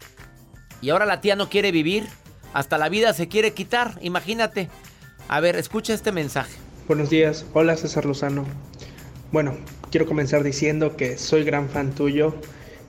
Y 0.81 0.89
ahora 0.89 1.05
la 1.05 1.21
tía 1.21 1.35
no 1.35 1.49
quiere 1.49 1.71
vivir. 1.71 2.07
Hasta 2.53 2.77
la 2.77 2.89
vida 2.89 3.13
se 3.13 3.27
quiere 3.27 3.53
quitar. 3.53 3.97
Imagínate. 4.01 4.69
A 5.27 5.39
ver, 5.39 5.55
escucha 5.55 5.93
este 5.93 6.11
mensaje. 6.11 6.55
Buenos 6.87 7.09
días. 7.09 7.45
Hola 7.53 7.75
César 7.75 8.05
Lozano. 8.05 8.45
Bueno, 9.31 9.57
quiero 9.95 10.07
comenzar 10.07 10.43
diciendo 10.43 10.97
que 10.97 11.17
soy 11.17 11.45
gran 11.45 11.69
fan 11.69 11.95
tuyo 11.95 12.35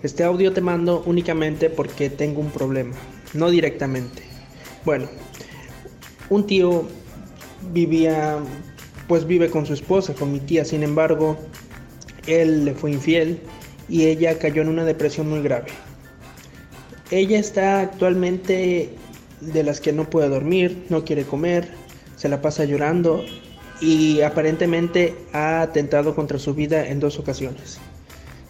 este 0.02 0.24
audio 0.24 0.52
te 0.52 0.60
mando 0.60 1.04
únicamente 1.06 1.70
porque 1.70 2.10
tengo 2.10 2.40
un 2.40 2.50
problema, 2.50 2.96
no 3.32 3.48
directamente. 3.48 4.24
Bueno, 4.84 5.08
un 6.30 6.48
tío 6.48 6.88
vivía, 7.72 8.38
pues 9.06 9.24
vive 9.24 9.48
con 9.50 9.66
su 9.66 9.74
esposa, 9.74 10.14
con 10.14 10.32
mi 10.32 10.40
tía, 10.40 10.64
sin 10.64 10.82
embargo, 10.82 11.38
él 12.26 12.64
le 12.64 12.74
fue 12.74 12.90
infiel 12.90 13.38
y 13.88 14.06
ella 14.06 14.36
cayó 14.40 14.62
en 14.62 14.68
una 14.68 14.84
depresión 14.84 15.28
muy 15.28 15.42
grave. 15.42 15.68
Ella 17.12 17.38
está 17.38 17.82
actualmente 17.82 18.90
de 19.42 19.62
las 19.62 19.80
que 19.80 19.92
no 19.92 20.10
puede 20.10 20.28
dormir, 20.28 20.86
no 20.88 21.04
quiere 21.04 21.22
comer, 21.22 21.68
se 22.16 22.28
la 22.28 22.42
pasa 22.42 22.64
llorando 22.64 23.24
y 23.80 24.20
aparentemente 24.22 25.14
ha 25.32 25.62
atentado 25.62 26.14
contra 26.14 26.38
su 26.38 26.54
vida 26.54 26.88
en 26.88 27.00
dos 27.00 27.18
ocasiones. 27.18 27.78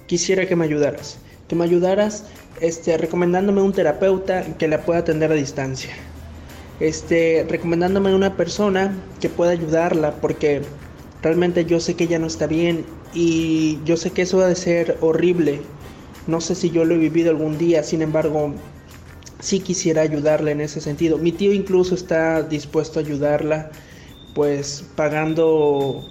Quisiera 0.07 0.47
que 0.47 0.57
me 0.57 0.65
ayudaras 0.65 1.19
que 1.49 1.55
me 1.55 1.65
ayudaras 1.65 2.25
este, 2.61 2.97
recomendándome 2.99 3.63
un 3.63 3.73
terapeuta 3.73 4.43
que 4.59 4.69
la 4.69 4.83
pueda 4.83 5.01
atender 5.01 5.31
a 5.31 5.35
distancia. 5.35 5.95
Este, 6.81 7.47
recomendándome 7.49 8.15
una 8.15 8.37
persona 8.37 8.95
que 9.21 9.29
pueda 9.29 9.53
ayudarla 9.53 10.13
porque 10.21 10.63
realmente 11.23 11.65
yo 11.65 11.81
sé 11.81 11.95
que 11.95 12.05
ella 12.05 12.19
no 12.19 12.27
está 12.27 12.47
bien 12.47 12.85
y 13.15 13.79
yo 13.85 13.97
sé 13.97 14.11
que 14.11 14.23
eso 14.23 14.41
ha 14.41 14.47
de 14.47 14.57
ser 14.57 14.99
horrible. 15.01 15.61
No 16.27 16.41
sé 16.41 16.55
si 16.55 16.71
yo 16.71 16.85
lo 16.85 16.95
he 16.95 16.99
vivido 16.99 17.31
algún 17.31 17.57
día, 17.57 17.83
sin 17.83 18.03
embargo, 18.03 18.53
sí 19.39 19.61
quisiera 19.61 20.03
ayudarla 20.03 20.51
en 20.51 20.61
ese 20.61 20.81
sentido. 20.81 21.19
Mi 21.19 21.31
tío 21.31 21.53
incluso 21.53 21.95
está 21.95 22.43
dispuesto 22.43 22.99
a 22.99 23.03
ayudarla, 23.03 23.71
pues 24.37 24.85
pagando 24.97 26.05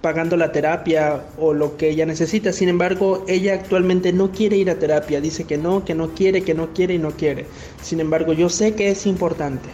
pagando 0.00 0.36
la 0.36 0.52
terapia 0.52 1.24
o 1.38 1.52
lo 1.52 1.76
que 1.76 1.90
ella 1.90 2.06
necesita. 2.06 2.52
Sin 2.52 2.68
embargo, 2.68 3.24
ella 3.28 3.54
actualmente 3.54 4.12
no 4.12 4.30
quiere 4.30 4.56
ir 4.56 4.70
a 4.70 4.76
terapia. 4.76 5.20
Dice 5.20 5.44
que 5.44 5.58
no, 5.58 5.84
que 5.84 5.94
no 5.94 6.10
quiere, 6.10 6.42
que 6.42 6.54
no 6.54 6.72
quiere 6.72 6.94
y 6.94 6.98
no 6.98 7.10
quiere. 7.10 7.46
Sin 7.82 8.00
embargo, 8.00 8.32
yo 8.32 8.48
sé 8.48 8.74
que 8.74 8.90
es 8.90 9.06
importante. 9.06 9.68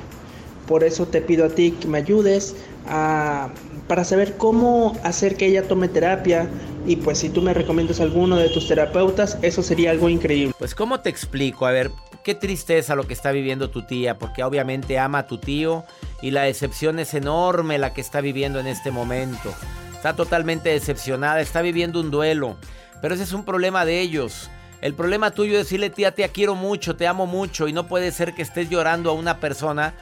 Por 0.67 0.83
eso 0.83 1.07
te 1.07 1.21
pido 1.23 1.47
a 1.47 1.49
ti 1.51 1.73
que 1.73 1.89
me 1.89 1.99
ayudes 1.99 2.57
a, 2.87 3.51
para 3.87 4.05
saber 4.05 4.37
cómo 4.37 4.97
hacer 5.03 5.37
que 5.37 5.47
ella 5.47 5.67
tome 5.67 5.89
terapia. 5.89 6.49
Y 6.87 6.97
pues 6.97 7.19
si 7.19 7.31
tú 7.31 7.43
me 7.43 7.55
recomiendas 7.55 8.01
alguno 8.01 8.37
de 8.37 8.49
tus 8.51 8.69
terapeutas, 8.69 9.39
eso 9.41 9.63
sería 9.63 9.91
algo 9.91 10.09
increíble. 10.09 10.55
Pues 10.59 10.75
¿cómo 10.75 11.01
te 11.01 11.09
explico? 11.09 11.67
A 11.67 11.71
ver, 11.71 11.91
qué 12.23 12.35
tristeza 12.35 12.95
lo 12.95 13.05
que 13.05 13.15
está 13.15 13.31
viviendo 13.31 13.71
tu 13.71 13.87
tía, 13.87 14.19
porque 14.19 14.43
obviamente 14.43 14.99
ama 14.99 15.21
a 15.21 15.27
tu 15.27 15.39
tío 15.39 15.85
y 16.21 16.31
la 16.31 16.43
decepción 16.43 16.99
es 16.99 17.15
enorme 17.15 17.79
la 17.79 17.95
que 17.95 18.01
está 18.01 18.21
viviendo 18.21 18.59
en 18.59 18.67
este 18.67 18.91
momento. 18.91 19.55
Está 19.95 20.15
totalmente 20.15 20.71
decepcionada, 20.71 21.41
está 21.41 21.63
viviendo 21.63 22.01
un 22.01 22.11
duelo. 22.11 22.57
Pero 23.01 23.15
ese 23.15 23.25
es 23.25 23.33
un 23.33 23.45
problema 23.45 23.85
de 23.85 24.01
ellos. 24.01 24.51
El 24.81 24.95
problema 24.95 25.31
tuyo 25.31 25.53
es 25.55 25.65
decirle, 25.65 25.91
tía, 25.91 26.13
te 26.13 26.29
quiero 26.29 26.55
mucho, 26.55 26.97
te 26.97 27.07
amo 27.07 27.27
mucho. 27.27 27.69
Y 27.69 27.73
no 27.73 27.87
puede 27.87 28.13
ser 28.13 28.35
que 28.35 28.43
estés 28.43 28.69
llorando 28.69 29.11
a 29.11 29.15
una 29.15 29.39
persona, 29.39 29.95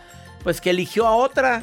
pues 0.43 0.61
que 0.61 0.71
eligió 0.71 1.07
a 1.07 1.17
otra. 1.17 1.63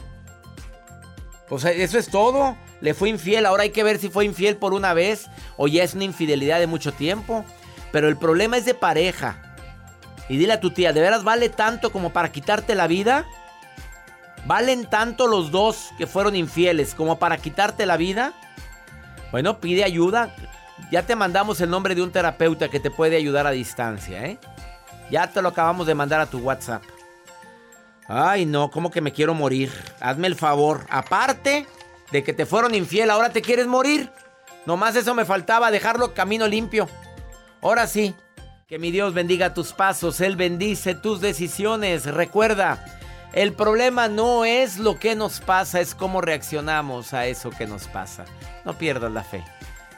Pues 1.48 1.66
eso 1.66 1.98
es 1.98 2.10
todo. 2.10 2.56
Le 2.82 2.94
fue 2.94 3.10
infiel. 3.10 3.46
Ahora 3.46 3.64
hay 3.64 3.70
que 3.70 3.84
ver 3.84 4.00
si 4.00 4.10
fue 4.10 4.26
infiel 4.26 4.58
por 4.58 4.74
una 4.74 4.94
vez 4.94 5.28
o 5.58 5.68
ya 5.68 5.84
es 5.84 5.94
una 5.94 6.04
infidelidad 6.04 6.60
de 6.60 6.68
mucho 6.68 6.92
tiempo. 6.92 7.46
Pero 7.92 8.08
el 8.08 8.18
problema 8.18 8.58
es 8.58 8.66
de 8.66 8.74
pareja. 8.74 9.56
Y 10.30 10.38
dile 10.38 10.54
a 10.54 10.60
tu 10.60 10.72
tía, 10.72 10.94
¿de 10.94 11.02
veras 11.02 11.24
vale 11.24 11.50
tanto 11.50 11.92
como 11.92 12.14
para 12.14 12.32
quitarte 12.32 12.76
la 12.76 12.88
vida? 12.88 13.28
¿Valen 14.46 14.86
tanto 14.86 15.28
los 15.28 15.52
dos 15.52 15.92
que 15.98 16.08
fueron 16.08 16.36
infieles 16.36 16.96
como 16.96 17.18
para 17.18 17.38
quitarte 17.38 17.86
la 17.86 17.98
vida? 17.98 18.34
Bueno, 19.32 19.60
pide 19.60 19.84
ayuda. 19.84 20.36
Ya 20.92 21.04
te 21.04 21.16
mandamos 21.16 21.62
el 21.62 21.70
nombre 21.70 21.96
de 21.96 22.02
un 22.02 22.12
terapeuta 22.12 22.70
que 22.70 22.80
te 22.80 22.92
puede 22.92 23.16
ayudar 23.16 23.48
a 23.48 23.52
distancia, 23.52 24.26
¿eh? 24.26 24.40
Ya 25.10 25.28
te 25.28 25.42
lo 25.42 25.50
acabamos 25.50 25.88
de 25.88 25.96
mandar 25.96 26.20
a 26.20 26.26
tu 26.26 26.40
WhatsApp. 26.40 26.84
Ay, 28.08 28.46
no, 28.46 28.70
¿cómo 28.70 28.92
que 28.92 29.02
me 29.02 29.14
quiero 29.14 29.34
morir? 29.34 29.72
Hazme 30.02 30.28
el 30.28 30.36
favor. 30.36 30.86
Aparte 30.90 31.66
de 32.12 32.24
que 32.24 32.34
te 32.34 32.46
fueron 32.46 32.76
infiel, 32.76 33.10
ahora 33.10 33.30
te 33.30 33.42
quieres 33.42 33.68
morir. 33.68 34.12
Nomás 34.66 34.96
eso 34.96 35.14
me 35.16 35.26
faltaba, 35.26 35.72
dejarlo 35.72 36.14
camino 36.14 36.48
limpio. 36.48 36.90
Ahora 37.62 37.88
sí, 37.88 38.14
que 38.68 38.78
mi 38.78 38.92
Dios 38.92 39.14
bendiga 39.14 39.54
tus 39.54 39.74
pasos, 39.74 40.20
Él 40.20 40.36
bendice 40.36 40.96
tus 40.96 41.22
decisiones. 41.22 42.06
Recuerda, 42.06 42.84
el 43.34 43.54
problema 43.54 44.08
no 44.10 44.46
es 44.46 44.78
lo 44.78 45.00
que 45.00 45.16
nos 45.16 45.40
pasa, 45.40 45.82
es 45.82 45.96
cómo 45.96 46.22
reaccionamos 46.22 47.16
a 47.16 47.26
eso 47.26 47.50
que 47.50 47.66
nos 47.66 47.88
pasa. 47.88 48.26
No 48.64 48.78
pierdas 48.78 49.12
la 49.12 49.24
fe. 49.24 49.44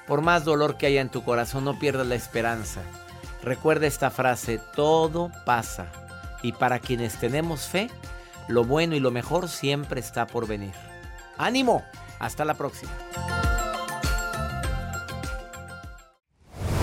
Por 0.08 0.21
más 0.21 0.45
dolor 0.45 0.78
que 0.78 0.86
haya 0.86 1.02
en 1.02 1.10
tu 1.10 1.24
corazón, 1.24 1.65
no 1.65 1.78
pierdas 1.78 2.08
la 2.08 2.15
esperanza. 2.15 2.82
Recuerda 3.43 3.88
esta 3.88 4.10
frase, 4.10 4.62
todo 4.76 5.32
pasa. 5.45 5.88
Y 6.43 6.54
para 6.54 6.80
quienes 6.80 7.19
tenemos 7.19 7.67
fe, 7.67 7.89
lo 8.48 8.63
bueno 8.63 8.95
y 8.95 9.02
lo 9.02 9.12
mejor 9.12 9.50
siempre 9.50 10.00
está 10.00 10.28
por 10.28 10.48
venir. 10.48 10.74
¡Ánimo! 11.38 11.84
Hasta 12.19 12.45
la 12.45 12.54
próxima. 12.54 12.93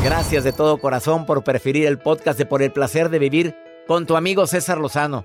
Gracias 0.04 0.44
de 0.44 0.52
todo 0.52 0.78
corazón 0.78 1.24
por 1.24 1.44
preferir 1.44 1.86
el 1.86 1.98
podcast 1.98 2.38
de 2.38 2.44
Por 2.44 2.60
el 2.60 2.72
Placer 2.72 3.08
de 3.08 3.18
Vivir 3.18 3.56
con 3.86 4.04
tu 4.04 4.16
amigo 4.16 4.46
César 4.46 4.78
Lozano. 4.78 5.24